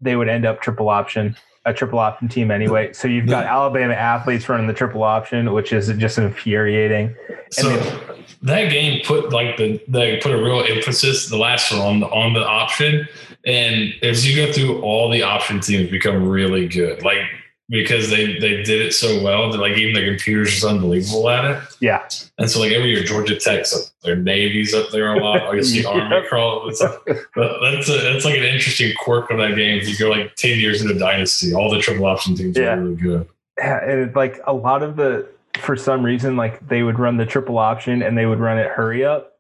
[0.01, 1.36] they would end up triple option
[1.66, 2.91] a triple option team anyway.
[2.93, 7.16] So you've got Alabama athletes running the triple option, which is just infuriating.
[7.51, 11.82] So they, that game put like the they put a real emphasis the last one
[11.82, 13.07] on the on the option.
[13.45, 17.03] And as you go through all the option teams become really good.
[17.03, 17.22] Like
[17.70, 21.45] because they they did it so well that like even the computers just unbelievable at
[21.45, 21.64] it.
[21.80, 22.07] Yeah.
[22.38, 25.41] And so like every year Georgia Tech's up there, Navy's up there a lot.
[25.43, 26.68] I guess the Army crawl.
[26.70, 29.78] It's like, that's a, that's like an interesting quirk of that game.
[29.80, 32.74] If you go like ten years into Dynasty, all the triple option teams Yeah.
[32.76, 33.28] are really good.
[33.57, 35.28] Yeah, and like a lot of the
[35.59, 38.68] for some reason like they would run the triple option and they would run it
[38.72, 39.32] hurry up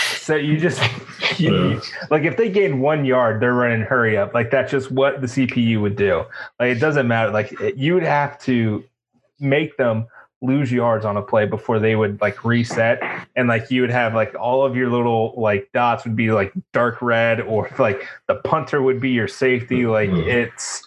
[0.00, 0.80] so you just
[1.38, 1.80] you, Yeah.
[2.10, 5.26] like if they gain one yard they're running hurry up like that's just what the
[5.26, 6.24] cpu would do
[6.58, 8.84] like it doesn't matter like it- you would have to
[9.40, 10.06] make them
[10.40, 13.00] lose yards on a play before they would like reset
[13.36, 16.52] and like you would have like all of your little like dots would be like
[16.72, 20.26] dark red or like the punter would be your safety like Mhm.
[20.26, 20.86] it's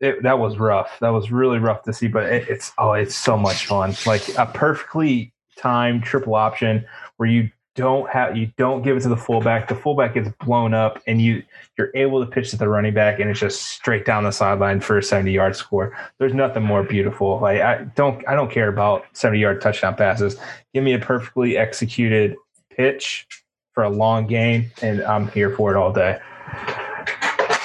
[0.00, 0.98] it, that was rough.
[0.98, 3.94] That was really rough to see, but it, it's oh, it's so much fun.
[4.04, 6.84] Like a perfectly timed triple option
[7.18, 9.68] where you don't have you don't give it to the fullback.
[9.68, 11.42] The fullback gets blown up, and you
[11.78, 14.80] you're able to pitch to the running back, and it's just straight down the sideline
[14.80, 15.96] for a seventy yard score.
[16.18, 17.38] There's nothing more beautiful.
[17.40, 20.36] Like I don't I don't care about seventy yard touchdown passes.
[20.74, 22.36] Give me a perfectly executed
[22.70, 23.26] pitch
[23.72, 26.18] for a long game, and I'm here for it all day.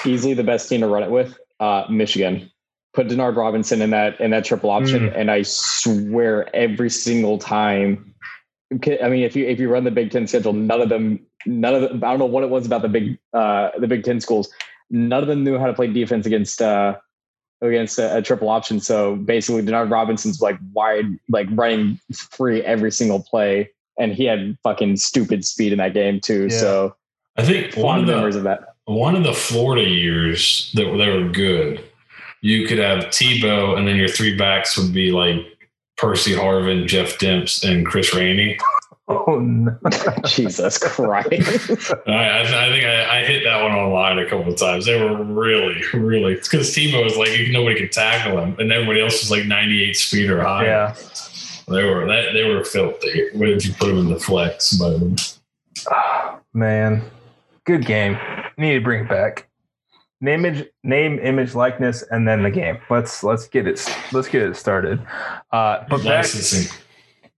[0.05, 2.49] Easily the best team to run it with, uh, Michigan.
[2.93, 8.13] Put Denard Robinson in that in that triple option, and I swear every single time.
[8.71, 11.73] I mean, if you if you run the Big Ten schedule, none of them, none
[11.73, 12.03] of them.
[12.03, 14.49] I don't know what it was about the big uh, the Big Ten schools.
[14.89, 16.97] None of them knew how to play defense against uh,
[17.61, 18.79] against a, a triple option.
[18.79, 24.57] So basically, Denard Robinson's like wide, like running free every single play, and he had
[24.63, 26.47] fucking stupid speed in that game too.
[26.49, 26.59] Yeah.
[26.59, 26.95] So
[27.37, 28.75] I think one of the memories of that.
[28.85, 31.83] one of the Florida years that they were good,
[32.41, 35.37] you could have Tebow, and then your three backs would be like
[35.97, 38.57] Percy Harvin, Jeff Demps, and Chris Rainey.
[39.09, 39.77] Oh no!
[40.25, 41.91] Jesus Christ.
[42.07, 44.85] I, I, I think I, I hit that one online a couple of times.
[44.85, 49.21] They were really, really because Tebow was like nobody could tackle him, and everybody else
[49.21, 50.65] was like 98 speed or higher.
[50.65, 50.95] yeah.
[51.69, 53.29] They were that they were filthy.
[53.33, 55.21] Where did you put them in the flex mode?
[55.89, 57.01] Oh, man,
[57.65, 58.17] good game.
[58.57, 59.47] Need to bring it back.
[60.19, 62.79] Name, image, name, image, likeness, and then the game.
[62.89, 64.99] Let's let's get it let's get it started.
[65.51, 66.75] Uh, but back, Licensing.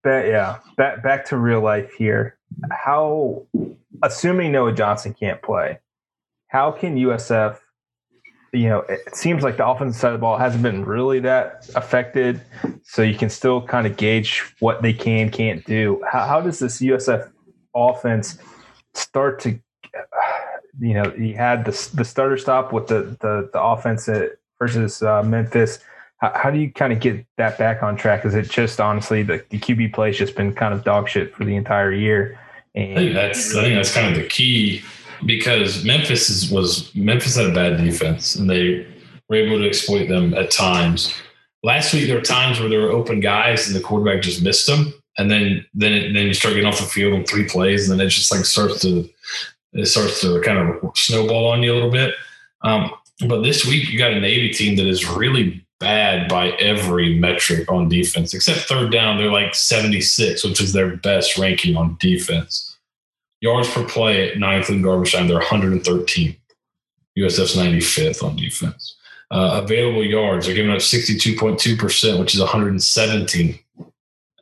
[0.04, 2.38] back, yeah, back back to real life here.
[2.72, 3.46] How,
[4.02, 5.80] assuming Noah Johnson can't play,
[6.48, 7.58] how can USF?
[8.54, 11.70] You know, it seems like the offensive side of the ball hasn't been really that
[11.76, 12.42] affected,
[12.84, 16.02] so you can still kind of gauge what they can can't do.
[16.10, 17.30] How, how does this USF
[17.76, 18.40] offense
[18.96, 19.60] start to
[20.80, 25.02] you know he had the the starter stop with the the, the offense at- versus
[25.02, 25.80] uh, Memphis.
[26.18, 28.26] How, how do you kind of get that back on track?
[28.26, 31.34] Is it just honestly the, the QB play has just been kind of dog shit
[31.34, 32.38] for the entire year?
[32.76, 34.82] I think that's I think that's kind of the key
[35.26, 38.86] because Memphis is, was Memphis had a bad defense and they
[39.28, 41.14] were able to exploit them at times.
[41.64, 44.68] Last week there were times where there were open guys and the quarterback just missed
[44.68, 47.90] them, and then then it, then you start getting off the field on three plays,
[47.90, 49.10] and then it just like starts to
[49.74, 52.15] it starts to kind of snowball on you a little bit.
[52.61, 52.91] Um,
[53.28, 57.72] but this week you got a Navy team that is really bad by every metric
[57.72, 59.17] on defense, except third down.
[59.17, 62.78] They're like 76, which is their best ranking on defense.
[63.41, 66.36] Yards per play at ninth in garbage time, they're 113.
[67.17, 68.95] USF's 95th on defense.
[69.32, 73.59] Uh, available yards, they're giving up 62.2%, which is 117.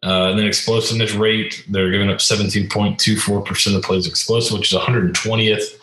[0.03, 5.79] Uh, and then explosiveness rate, they're giving up 17.24% of plays explosive, which is 120th.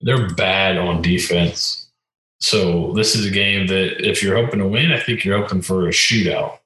[0.00, 1.88] They're bad on defense.
[2.40, 5.60] So this is a game that if you're hoping to win, I think you're hoping
[5.60, 6.58] for a shootout.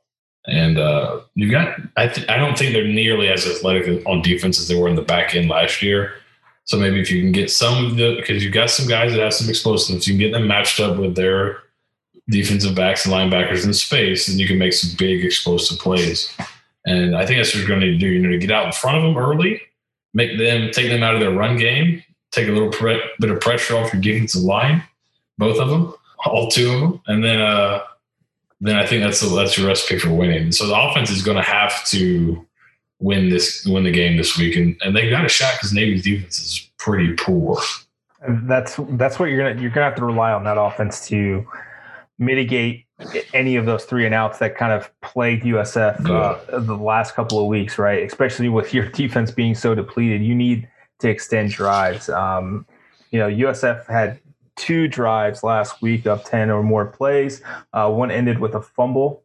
[0.46, 4.60] And uh, you got, I, th- I don't think they're nearly as athletic on defense
[4.60, 6.14] as they were in the back end last year.
[6.64, 9.20] So maybe if you can get some of the, because you've got some guys that
[9.20, 11.58] have some explosiveness, you can get them matched up with their
[12.28, 16.34] defensive backs and linebackers in space, and you can make some big explosive plays.
[16.84, 18.06] And I think that's what you're going to need to do.
[18.08, 19.60] You need to get out in front of them early,
[20.14, 22.02] make them take them out of their run game,
[22.32, 24.82] take a little pre- bit of pressure off your defensive line,
[25.38, 25.94] both of them,
[26.26, 27.82] all two of them, and then uh,
[28.60, 30.52] then I think that's the, that's your recipe for winning.
[30.52, 32.46] So the offense is going to have to
[33.00, 36.02] win this win the game this week, and, and they got a shot because Navy's
[36.02, 37.58] defense is pretty poor.
[38.26, 41.46] that's that's what you're gonna you're gonna have to rely on that offense to
[42.18, 42.86] mitigate
[43.34, 47.40] any of those three and outs that kind of plagued USF uh, the last couple
[47.40, 48.02] of weeks, right?
[48.04, 50.68] Especially with your defense being so depleted, you need
[51.00, 52.08] to extend drives.
[52.08, 52.66] Um,
[53.10, 54.20] you know, USF had
[54.56, 57.42] two drives last week of ten or more plays.
[57.72, 59.22] Uh, one ended with a fumble,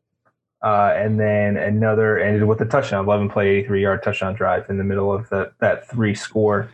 [0.61, 4.69] uh, and then another ended with a touchdown, eleven play, eighty three yard touchdown drive
[4.69, 6.69] in the middle of the, that three score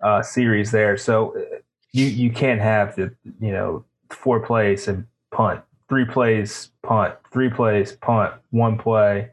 [0.00, 0.96] uh, series there.
[0.96, 1.58] So uh,
[1.92, 5.06] you you can't have the you know four plays and
[5.38, 9.30] punt three plays, punt, three plays, punt, one play,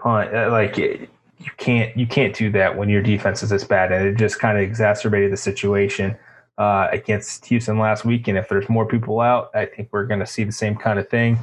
[0.00, 0.34] punt.
[0.34, 1.08] Uh, like you
[1.56, 4.56] can't you can't do that when your defense is this bad, and it just kind
[4.56, 6.16] of exacerbated the situation
[6.56, 8.28] uh, against Houston last week.
[8.28, 10.98] And if there's more people out, I think we're going to see the same kind
[10.98, 11.38] of thing.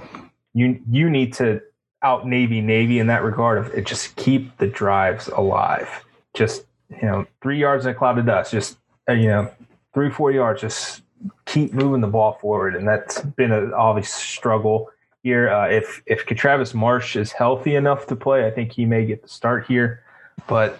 [0.53, 1.61] You you need to
[2.01, 3.85] out Navy Navy in that regard of it.
[3.85, 6.05] Just keep the drives alive.
[6.33, 8.51] Just you know, three yards in a cloud of dust.
[8.51, 8.77] Just
[9.09, 9.51] uh, you know,
[9.93, 10.61] three four yards.
[10.61, 11.01] Just
[11.45, 14.89] keep moving the ball forward, and that's been an obvious struggle
[15.23, 15.49] here.
[15.49, 19.21] Uh, if if Travis Marsh is healthy enough to play, I think he may get
[19.21, 20.03] the start here,
[20.47, 20.79] but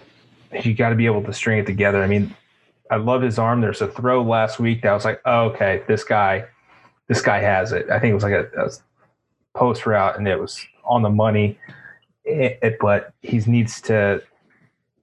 [0.62, 2.02] you got to be able to string it together.
[2.02, 2.34] I mean,
[2.90, 3.60] I love his arm.
[3.60, 6.44] There's a throw last week that was like, oh, okay, this guy,
[7.08, 7.90] this guy has it.
[7.90, 8.70] I think it was like a, a
[9.58, 11.58] post route, and it was on the money.
[12.24, 14.22] It, it, but he needs to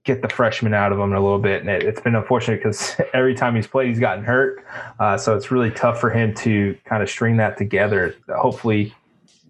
[0.04, 1.62] get the freshman out of him a little bit.
[1.62, 4.64] And it, has been unfortunate because every time he's played, he's gotten hurt.
[5.00, 8.14] Uh, so it's really tough for him to kind of string that together.
[8.28, 8.94] Hopefully,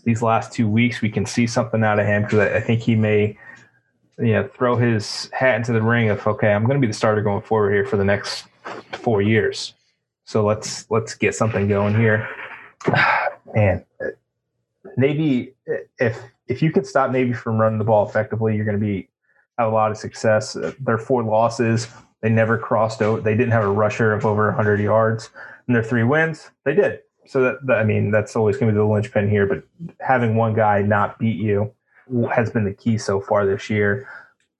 [0.04, 2.80] these last two weeks, we can see something out of him because I, I, think
[2.80, 3.38] he may,
[4.18, 6.96] you know, throw his hat into the ring of okay, I'm going to be the
[6.96, 8.46] starter going forward here for the next
[8.92, 9.74] four years.
[10.26, 12.28] So let's let's get something going here.
[13.54, 13.84] Man,
[14.96, 15.54] Navy,
[15.98, 19.08] if if you can stop Navy from running the ball effectively, you're going to be
[19.58, 20.56] a lot of success.
[20.56, 21.88] Uh, their four losses,
[22.20, 23.24] they never crossed out.
[23.24, 25.30] They didn't have a rusher of over 100 yards.
[25.66, 27.00] And their three wins, they did.
[27.26, 29.46] So that, that I mean, that's always going to be the linchpin here.
[29.46, 29.64] But
[30.00, 31.72] having one guy not beat you
[32.34, 34.08] has been the key so far this year.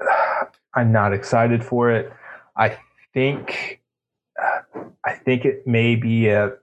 [0.74, 2.12] I'm not excited for it.
[2.56, 2.78] I
[3.12, 3.80] think
[5.04, 6.54] I think it may be a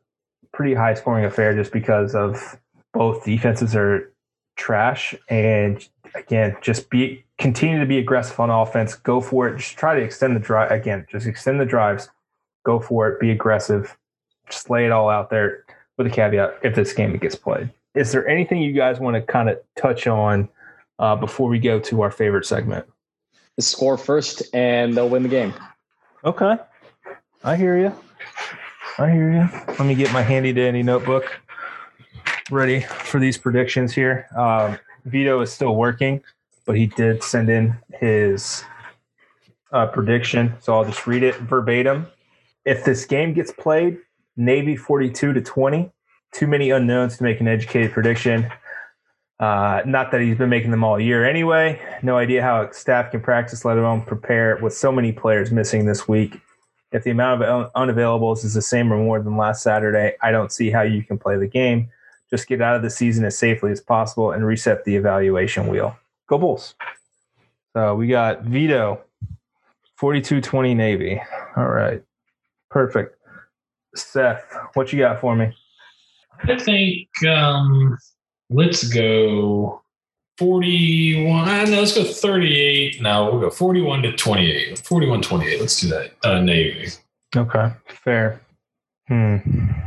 [0.51, 2.59] pretty high scoring affair just because of
[2.93, 4.11] both defenses are
[4.55, 8.95] trash and again just be continue to be aggressive on offense.
[8.95, 9.57] Go for it.
[9.57, 11.05] Just try to extend the drive again.
[11.09, 12.09] Just extend the drives.
[12.63, 13.19] Go for it.
[13.19, 13.97] Be aggressive.
[14.47, 15.65] Just lay it all out there
[15.97, 17.69] with a caveat if this game gets played.
[17.95, 20.47] Is there anything you guys want to kind of touch on
[20.99, 22.85] uh, before we go to our favorite segment?
[23.57, 25.53] The Score first, and they'll win the game.
[26.23, 26.57] Okay,
[27.43, 27.93] I hear you.
[28.97, 29.49] I hear you.
[29.67, 31.41] Let me get my handy dandy notebook
[32.49, 34.27] ready for these predictions here.
[34.35, 36.21] Um, Vito is still working
[36.65, 38.63] but he did send in his
[39.71, 40.53] uh, prediction.
[40.59, 42.07] So I'll just read it verbatim.
[42.65, 43.97] If this game gets played,
[44.37, 45.91] Navy 42 to 20.
[46.33, 48.49] Too many unknowns to make an educated prediction.
[49.39, 51.81] Uh, not that he's been making them all year anyway.
[52.03, 56.07] No idea how staff can practice, let alone prepare with so many players missing this
[56.07, 56.39] week.
[56.91, 60.51] If the amount of unavailables is the same or more than last Saturday, I don't
[60.51, 61.89] see how you can play the game.
[62.31, 65.97] Just get out of the season as safely as possible and reset the evaluation wheel.
[66.27, 66.75] Go Bulls.
[67.75, 69.01] So we got Vito,
[69.97, 71.21] 4220 Navy.
[71.57, 72.01] All right.
[72.69, 73.17] Perfect.
[73.95, 75.53] Seth, what you got for me?
[76.43, 77.97] I think um,
[78.49, 79.81] let's go
[80.37, 81.47] 41.
[81.47, 83.01] Uh, no, let's go 38.
[83.01, 84.79] No, we'll go 41 to 28.
[84.79, 85.59] 41 28.
[85.59, 86.11] Let's do that.
[86.23, 86.89] Uh, Navy.
[87.35, 87.71] Okay.
[88.03, 88.41] Fair.
[89.11, 89.35] Hmm.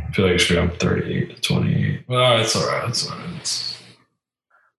[0.07, 2.05] I feel like I should go 38 to 28.
[2.09, 2.87] Well, it's all right.
[2.91, 3.31] It's all right.
[3.41, 3.83] It's,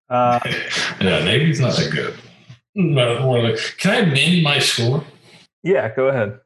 [0.08, 0.38] uh,
[1.00, 2.14] yeah, Navy's not that good.
[2.76, 5.02] Can I amend my score?
[5.64, 6.38] Yeah, go ahead.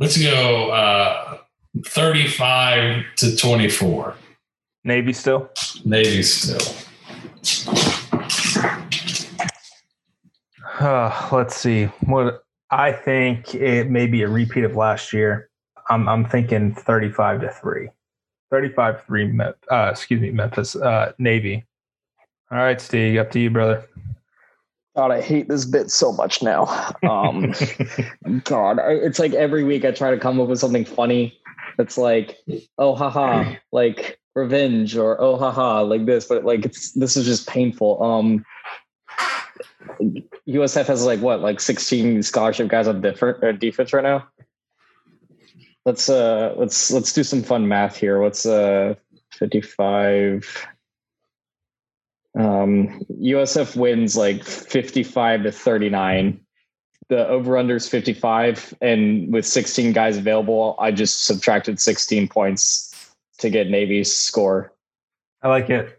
[0.00, 1.36] Let's go uh,
[1.84, 4.14] 35 to 24.
[4.84, 5.50] Navy still?
[5.84, 6.74] Navy still.
[10.80, 11.84] Uh, let's see.
[12.06, 15.50] What I think it may be a repeat of last year.
[15.88, 17.88] I'm I'm thinking 35 to 3.
[18.50, 21.64] 35 3 uh, excuse me, Memphis uh, Navy.
[22.50, 23.82] All right, Steeg, up to you, brother.
[24.94, 26.64] God, I hate this bit so much now.
[27.08, 27.54] Um,
[28.44, 31.38] God, it's like every week I try to come up with something funny.
[31.78, 32.36] It's like,
[32.76, 36.26] oh, haha, like revenge, or oh, haha, like this.
[36.26, 38.02] But like, it's this is just painful.
[38.02, 38.44] Um,
[40.46, 44.28] USF has like what, like sixteen scholarship guys on different uh, defense right now.
[45.84, 48.20] Let's uh, let's let's do some fun math here.
[48.20, 48.94] What's uh,
[49.32, 50.68] fifty-five?
[52.38, 56.40] Um, USF wins like 55 to 39.
[57.08, 58.74] The over under is 55.
[58.80, 64.72] And with 16 guys available, I just subtracted 16 points to get Navy's score.
[65.42, 65.98] I like it.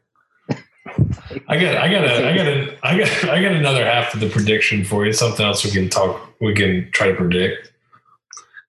[1.47, 4.19] I got, I got, a, I got, a, I got, I got another half of
[4.19, 5.13] the prediction for you.
[5.13, 7.72] Something else we can talk, we can try to predict.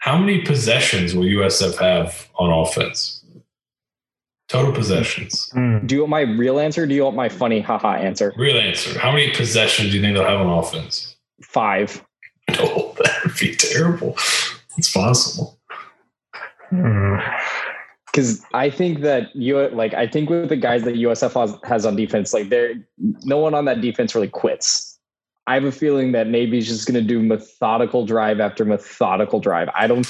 [0.05, 3.25] How many possessions will USF have on offense?
[4.49, 5.49] Total possessions.
[5.55, 5.87] Mm.
[5.87, 6.87] Do you want my real answer?
[6.87, 8.35] do you want my funny haha answer?
[8.37, 8.99] Real answer.
[8.99, 11.17] How many possessions do you think they'll have on offense?
[11.43, 12.05] Five.
[12.59, 14.15] Oh, that would be terrible.
[14.77, 15.59] It's possible.
[16.69, 17.17] Hmm.
[18.07, 21.87] because I think that you like I think with the guys that USF has, has
[21.87, 22.75] on defense, like there,
[23.25, 24.94] no one on that defense really quits.
[25.47, 29.69] I have a feeling that Navy's just going to do methodical drive after methodical drive.
[29.75, 30.07] I don't.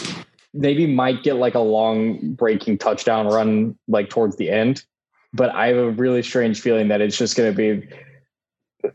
[0.53, 4.85] Navy might get like a long breaking touchdown run like towards the end,
[5.33, 7.89] but I have a really strange feeling that it's just going to be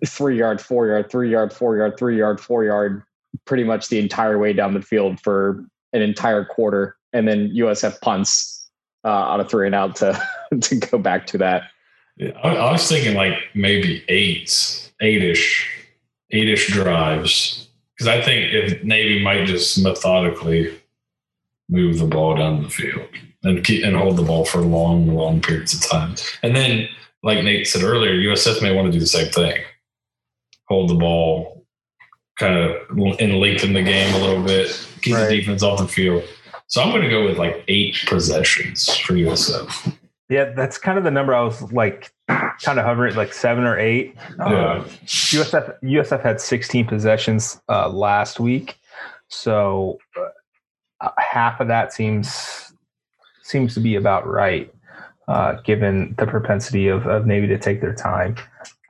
[0.05, 3.03] three yard, four yard, three yard, four yard, three yard, four yard,
[3.45, 7.99] pretty much the entire way down the field for an entire quarter, and then USF
[7.99, 8.69] punts
[9.03, 10.21] uh, on a three and out to
[10.61, 11.63] to go back to that.
[12.15, 15.78] Yeah, I, I was thinking like maybe eight, eight-ish,
[16.31, 17.67] eight-ish drives
[17.97, 20.79] because I think if Navy might just methodically
[21.69, 23.07] move the ball down the field
[23.43, 26.87] and keep and hold the ball for long, long periods of time, and then
[27.23, 29.61] like Nate said earlier, USF may want to do the same thing,
[30.67, 31.65] hold the ball,
[32.37, 32.75] kind of
[33.19, 35.27] and lengthen the game a little bit, keep right.
[35.27, 36.23] the defense off the field
[36.69, 39.97] so I'm going to go with like eight possessions for USF.
[40.29, 43.77] Yeah, that's kind of the number I was like kind of hovering like seven or
[43.79, 44.15] eight.
[44.37, 44.45] Yeah.
[44.45, 48.77] Uh, USF USF had 16 possessions uh, last week,
[49.27, 49.97] so
[51.01, 52.71] uh, half of that seems
[53.41, 54.71] seems to be about right,
[55.27, 58.35] uh, given the propensity of, of Navy to take their time.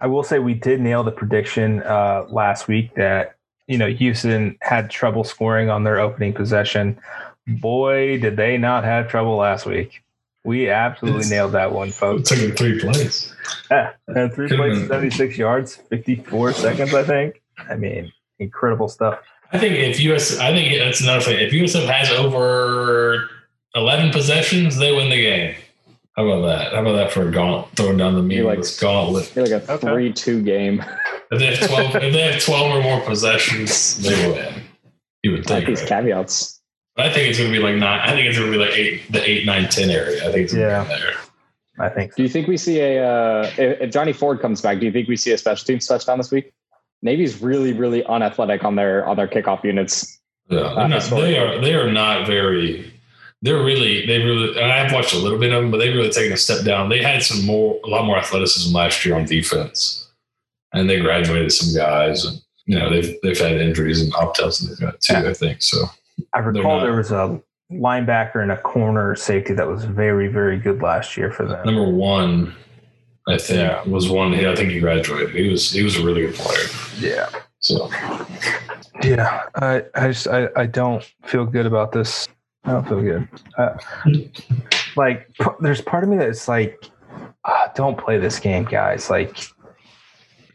[0.01, 3.37] I will say we did nail the prediction uh, last week that
[3.67, 6.99] you know Houston had trouble scoring on their opening possession
[7.47, 10.03] boy, did they not have trouble last week.
[10.45, 12.31] We absolutely it's, nailed that one, folks.
[12.31, 13.33] It took three plays.
[13.69, 17.41] Yeah, and three plays, 76 yards, 54 seconds, I think.
[17.69, 19.19] I mean, incredible stuff.
[19.51, 21.39] I think if US, I think that's another thing.
[21.39, 23.29] If USF has over
[23.75, 25.55] 11 possessions, they win the game.
[26.15, 26.73] How about that?
[26.73, 29.35] How about that for a gauntlet, throwing down the meaningless like, gauntlet?
[29.35, 30.83] Like a three-two game.
[31.31, 34.53] If they have 12, if they have 12 or more possessions, they win.
[35.23, 35.59] You would think.
[35.59, 35.89] Like these right?
[35.89, 36.58] caveats.
[36.99, 37.99] I think it's going to be like nine.
[37.99, 40.27] I think it's going to be like eight, the eight, nine, ten area.
[40.27, 40.83] I think it's yeah.
[40.83, 41.13] there.
[41.79, 42.11] I think.
[42.11, 42.17] So.
[42.17, 44.79] Do you think we see a uh, if, if, Johnny Ford comes back?
[44.79, 46.51] Do you think we see a special teams touchdown this week?
[47.01, 50.19] Navy's really, really unathletic on their on their kickoff units.
[50.49, 51.61] Yeah, uh, not, they are.
[51.61, 52.93] They are not very.
[53.41, 54.05] They're really.
[54.05, 54.59] They really.
[54.61, 56.89] I've watched a little bit of them, but they've really taken a step down.
[56.89, 60.09] They had some more, a lot more athleticism last year on defense,
[60.73, 64.59] and they graduated some guys, and you know they've they've had injuries and opt outs
[64.59, 65.29] and they've got two, Yeah.
[65.29, 65.85] I think so.
[66.33, 70.81] I recall there was a linebacker and a corner safety that was very, very good
[70.81, 71.65] last year for them.
[71.65, 72.55] Number one,
[73.27, 73.83] I think, yeah.
[73.87, 74.33] was one.
[74.33, 75.35] I think he graduated.
[75.35, 76.67] He was he was a really good player.
[76.99, 77.29] Yeah.
[77.59, 77.89] So.
[79.03, 82.27] Yeah, I I just I, I don't feel good about this.
[82.65, 83.27] I don't feel good.
[83.57, 83.77] Uh,
[84.97, 85.29] like,
[85.61, 86.83] there's part of me that's like,
[87.45, 89.09] uh, don't play this game, guys.
[89.09, 89.37] Like,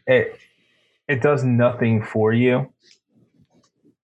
[0.05, 0.37] it
[1.07, 2.71] it does nothing for you,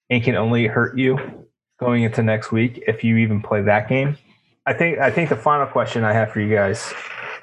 [0.09, 1.40] and can only hurt you
[1.81, 4.17] going into next week if you even play that game.
[4.65, 6.93] I think I think the final question I have for you guys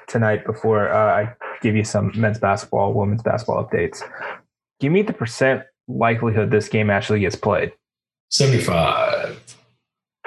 [0.07, 4.01] tonight before uh, I give you some men's basketball, women's basketball updates.
[4.79, 7.73] Give me the percent likelihood this game actually gets played.
[8.29, 9.57] Seventy-five.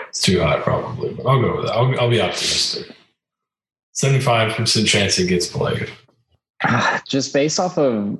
[0.08, 1.72] It's too high, probably, but I'll go with that.
[1.72, 2.94] I'll, I'll be optimistic.
[3.92, 5.90] Seventy-five percent chance it gets played.
[7.08, 8.18] Just based off of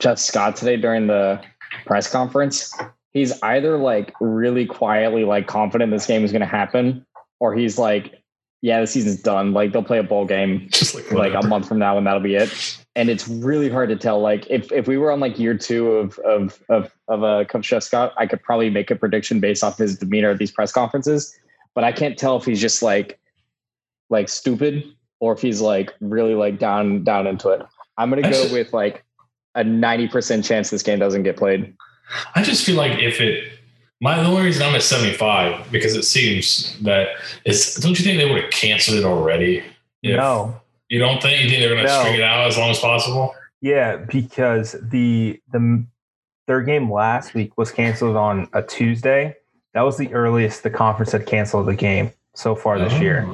[0.00, 1.42] Jeff Scott today during the
[1.84, 2.72] press conference,
[3.12, 7.06] he's either like really quietly like confident this game is going to happen,
[7.40, 8.22] or he's like,
[8.60, 9.52] yeah, the season's done.
[9.52, 12.20] Like they'll play a bowl game just like, like a month from now, and that'll
[12.20, 12.78] be it.
[12.96, 14.20] And it's really hard to tell.
[14.20, 17.44] Like if if we were on like year two of of of of a uh,
[17.44, 20.50] Coach Jeff Scott, I could probably make a prediction based off his demeanor at these
[20.50, 21.38] press conferences.
[21.74, 23.20] But I can't tell if he's just like
[24.10, 24.84] like stupid
[25.20, 27.62] or if he's like really like down down into it.
[27.96, 29.04] I'm gonna go with like
[29.54, 31.74] a 90% chance this game doesn't get played.
[32.34, 33.52] I just feel like if it,
[34.00, 37.08] my the only reason I'm at 75 because it seems that
[37.44, 37.74] it's.
[37.76, 39.62] Don't you think they would have canceled it already?
[40.02, 42.00] no, you don't think you think they're going to no.
[42.00, 43.34] string it out as long as possible?
[43.60, 45.84] Yeah, because the the
[46.46, 49.36] their game last week was canceled on a Tuesday.
[49.74, 53.00] That was the earliest the conference had canceled the game so far this oh.
[53.00, 53.28] year.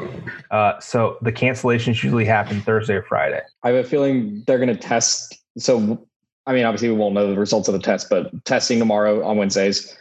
[0.51, 3.41] Uh, so the cancellations usually happen Thursday or Friday.
[3.63, 5.39] I have a feeling they're going to test.
[5.59, 6.07] So
[6.47, 9.37] I mean, obviously we won't know the results of the test, but testing tomorrow on
[9.37, 9.97] Wednesdays,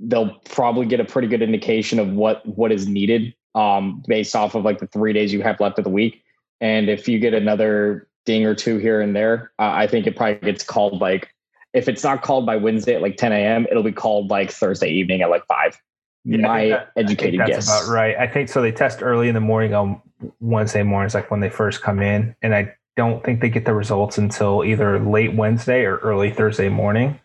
[0.00, 4.54] they'll probably get a pretty good indication of what what is needed um, based off
[4.54, 6.22] of like the three days you have left of the week.
[6.60, 10.16] And if you get another ding or two here and there, uh, I think it
[10.16, 11.30] probably gets called like
[11.72, 14.88] if it's not called by Wednesday at like 10 a.m., it'll be called like Thursday
[14.88, 15.78] evening at like five.
[16.24, 17.66] Yeah, My that, educated that's guess.
[17.66, 18.16] About right.
[18.16, 18.62] I think so.
[18.62, 20.00] They test early in the morning on
[20.40, 23.74] Wednesday mornings, like when they first come in, and I don't think they get the
[23.74, 27.18] results until either late Wednesday or early Thursday morning.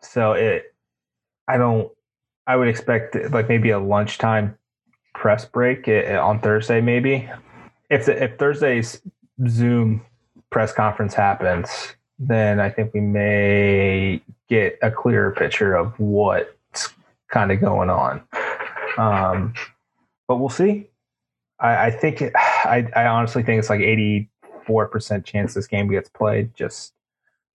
[0.00, 0.74] So it,
[1.48, 1.90] I don't,
[2.46, 4.56] I would expect like maybe a lunchtime
[5.14, 7.28] press break eh, on Thursday, maybe.
[7.90, 9.02] If the, if Thursday's
[9.48, 10.02] Zoom
[10.50, 11.68] press conference happens,
[12.18, 16.92] then I think we may get a clearer picture of what's
[17.28, 18.22] kind of going on.
[18.96, 19.54] Um,
[20.28, 20.88] but we'll see.
[21.58, 24.29] I, I think it, I, I honestly think it's like eighty
[24.70, 26.54] four percent chance this game gets played.
[26.54, 26.92] Just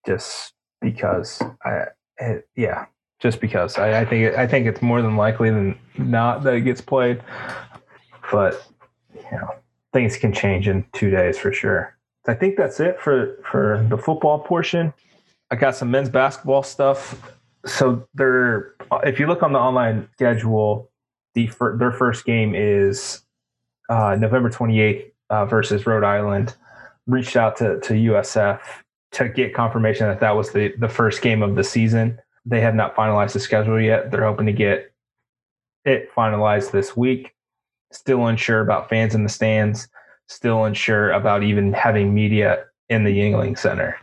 [0.05, 0.51] just
[0.81, 1.85] because I
[2.17, 2.87] it, yeah
[3.21, 6.55] just because I, I think it, I think it's more than likely than not that
[6.55, 7.23] it gets played.
[8.31, 8.67] But
[9.13, 9.49] you know
[9.93, 11.97] things can change in two days for sure.
[12.27, 14.93] I think that's it for for the football portion.
[15.51, 17.33] I got some men's basketball stuff.
[17.65, 20.91] So they're if you look on the online schedule,
[21.33, 23.21] the their first game is
[23.89, 26.55] uh, November 28th uh, versus Rhode Island.
[27.07, 28.59] Reached out to to USF
[29.11, 32.19] to get confirmation that that was the the first game of the season.
[32.45, 34.11] They have not finalized the schedule yet.
[34.11, 34.91] They're hoping to get
[35.85, 37.33] it finalized this week.
[37.91, 39.87] Still unsure about fans in the stands.
[40.27, 43.95] Still unsure about even having media in the Yuengling Center.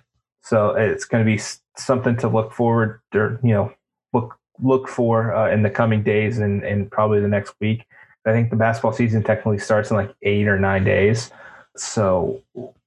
[0.43, 1.41] So it's going to be
[1.77, 3.73] something to look forward or you know
[4.13, 7.85] look look for uh, in the coming days and and probably the next week.
[8.25, 11.31] I think the basketball season technically starts in like eight or nine days,
[11.77, 12.41] so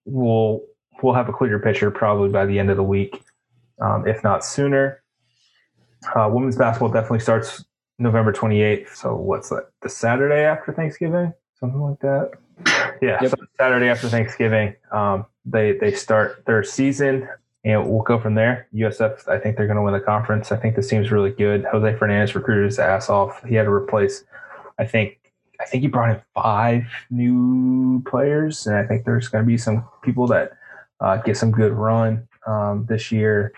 [0.05, 0.61] we'll
[1.01, 3.23] we'll have a clearer picture probably by the end of the week,
[3.81, 5.01] um, if not sooner.
[6.15, 7.65] Uh, women's basketball definitely starts
[7.97, 8.95] November 28th.
[8.95, 9.69] So what's that?
[9.81, 12.31] The Saturday after Thanksgiving, something like that.
[13.01, 13.31] Yeah, yep.
[13.31, 17.27] so Saturday after Thanksgiving, um, they they start their season,
[17.65, 18.67] and we'll go from there.
[18.73, 20.51] USF, I think they're going to win the conference.
[20.51, 21.65] I think this team's really good.
[21.65, 23.43] Jose Fernandez recruited his ass off.
[23.43, 24.23] He had to replace,
[24.79, 25.19] I think,
[25.59, 29.57] I think he brought in five new players, and I think there's going to be
[29.57, 30.51] some people that
[30.99, 33.53] uh, get some good run um, this year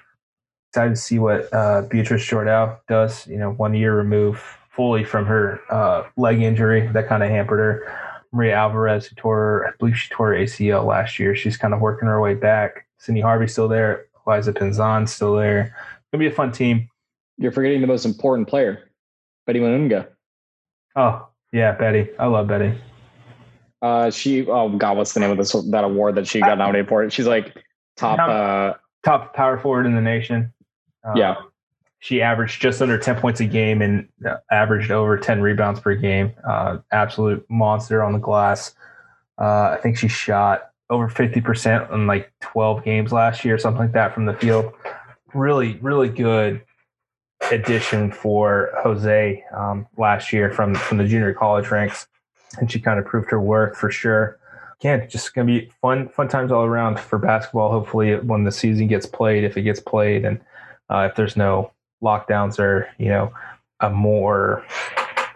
[0.69, 3.26] excited to see what uh, Beatrice Jordan does.
[3.28, 7.60] You know, one year removed fully from her uh, leg injury that kind of hampered
[7.60, 8.14] her.
[8.32, 11.36] Maria Alvarez, who tore, I believe she tore her ACL last year.
[11.36, 12.86] She's kind of working her way back.
[13.02, 14.06] Sydni Harvey still there.
[14.26, 15.61] Eliza Pinzan still there.
[15.61, 16.90] It's gonna be a fun team.
[17.38, 18.90] You're forgetting the most important player,
[19.48, 20.07] Bethy Mununga.
[20.95, 21.28] Oh
[21.58, 22.10] yeah, Betty.
[22.20, 22.74] I love Betty.
[23.82, 24.48] Uh, she.
[24.48, 27.10] Oh God, what's the name of this that award that she got nominated for?
[27.10, 27.56] She's like
[27.96, 28.20] top.
[28.20, 28.74] Uh,
[29.04, 30.54] top power forward in the nation.
[31.04, 31.36] Um, yeah.
[32.00, 35.96] She averaged just under 10 points a game and uh, averaged over 10 rebounds per
[35.96, 36.34] game.
[36.48, 38.76] Uh, absolute monster on the glass.
[39.40, 43.94] Uh, I think she shot over 50% in like 12 games last year, something like
[43.94, 44.74] that from the field.
[45.34, 46.62] Really, really good
[47.52, 52.07] addition for Jose um, last year from, from the junior college ranks.
[52.60, 54.40] And she kind of proved her worth for sure.
[54.80, 57.72] Again, just gonna be fun, fun times all around for basketball.
[57.72, 60.40] Hopefully, when the season gets played, if it gets played, and
[60.90, 61.72] uh, if there's no
[62.02, 63.34] lockdowns or you know
[63.80, 64.64] a more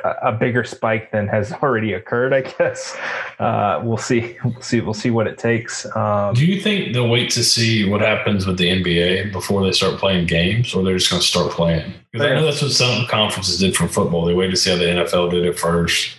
[0.04, 2.34] a bigger spike than has already occurred.
[2.34, 2.98] I guess
[3.40, 4.38] uh, we'll see.
[4.44, 4.82] We'll see.
[4.82, 5.86] We'll see what it takes.
[5.96, 9.72] Um, Do you think they'll wait to see what happens with the NBA before they
[9.72, 11.94] start playing games, or they're just going to start playing?
[12.12, 14.26] Because I know that's what some conferences did for football.
[14.26, 16.18] They waited to see how the NFL did it first,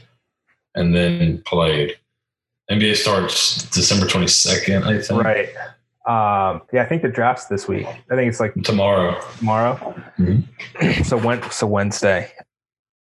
[0.74, 1.96] and then played.
[2.70, 5.22] NBA starts December twenty second, I think.
[5.22, 5.48] Right.
[6.04, 7.86] Um, yeah, I think the draft's this week.
[7.86, 9.20] I think it's like tomorrow.
[9.38, 9.76] Tomorrow.
[10.18, 11.02] Mm-hmm.
[11.04, 12.32] So when so Wednesday.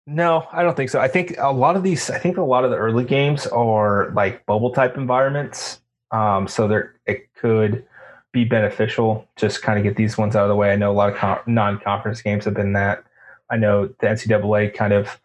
[0.09, 1.01] No, I don't think so.
[1.01, 2.09] I think a lot of these.
[2.09, 5.81] I think a lot of the early games are like bubble type environments.
[6.11, 7.85] Um, so there it could
[8.31, 9.27] be beneficial.
[9.35, 10.71] Just kind of get these ones out of the way.
[10.71, 13.03] I know a lot of con- non-conference games have been that.
[13.49, 15.19] I know the NCAA kind of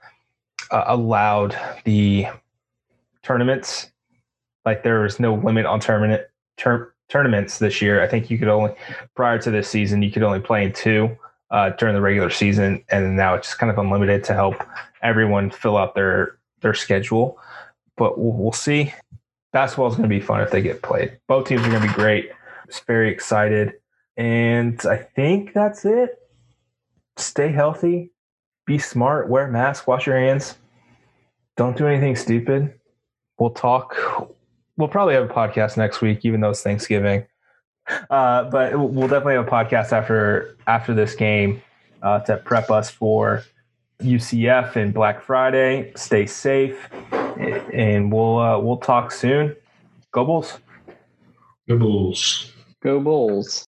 [0.72, 2.26] uh, allowed the
[3.22, 3.92] tournaments.
[4.64, 6.22] Like there was no limit on tournament
[6.56, 8.02] term tournaments this year.
[8.02, 8.74] I think you could only
[9.14, 11.16] prior to this season you could only play in two
[11.52, 14.56] uh, during the regular season, and now it's just kind of unlimited to help
[15.02, 17.38] everyone fill out their their schedule.
[17.96, 18.92] But we'll, we'll see.
[19.52, 21.18] Basketball is going to be fun if they get played.
[21.28, 22.30] Both teams are going to be great.
[22.66, 23.74] Just very excited,
[24.16, 26.18] and I think that's it.
[27.18, 28.10] Stay healthy,
[28.66, 30.56] be smart, wear a mask, wash your hands.
[31.56, 32.72] Don't do anything stupid.
[33.38, 33.94] We'll talk
[34.76, 37.26] we'll probably have a podcast next week, even though it's Thanksgiving.
[38.10, 41.62] Uh, but we'll definitely have a podcast after after this game
[42.02, 43.44] uh, to prep us for
[44.00, 45.92] UCF and Black Friday.
[45.96, 49.56] Stay safe, and we'll uh, we'll talk soon.
[50.10, 50.58] Go Bulls!
[51.68, 52.52] Go Bulls!
[52.82, 53.60] Go Bulls!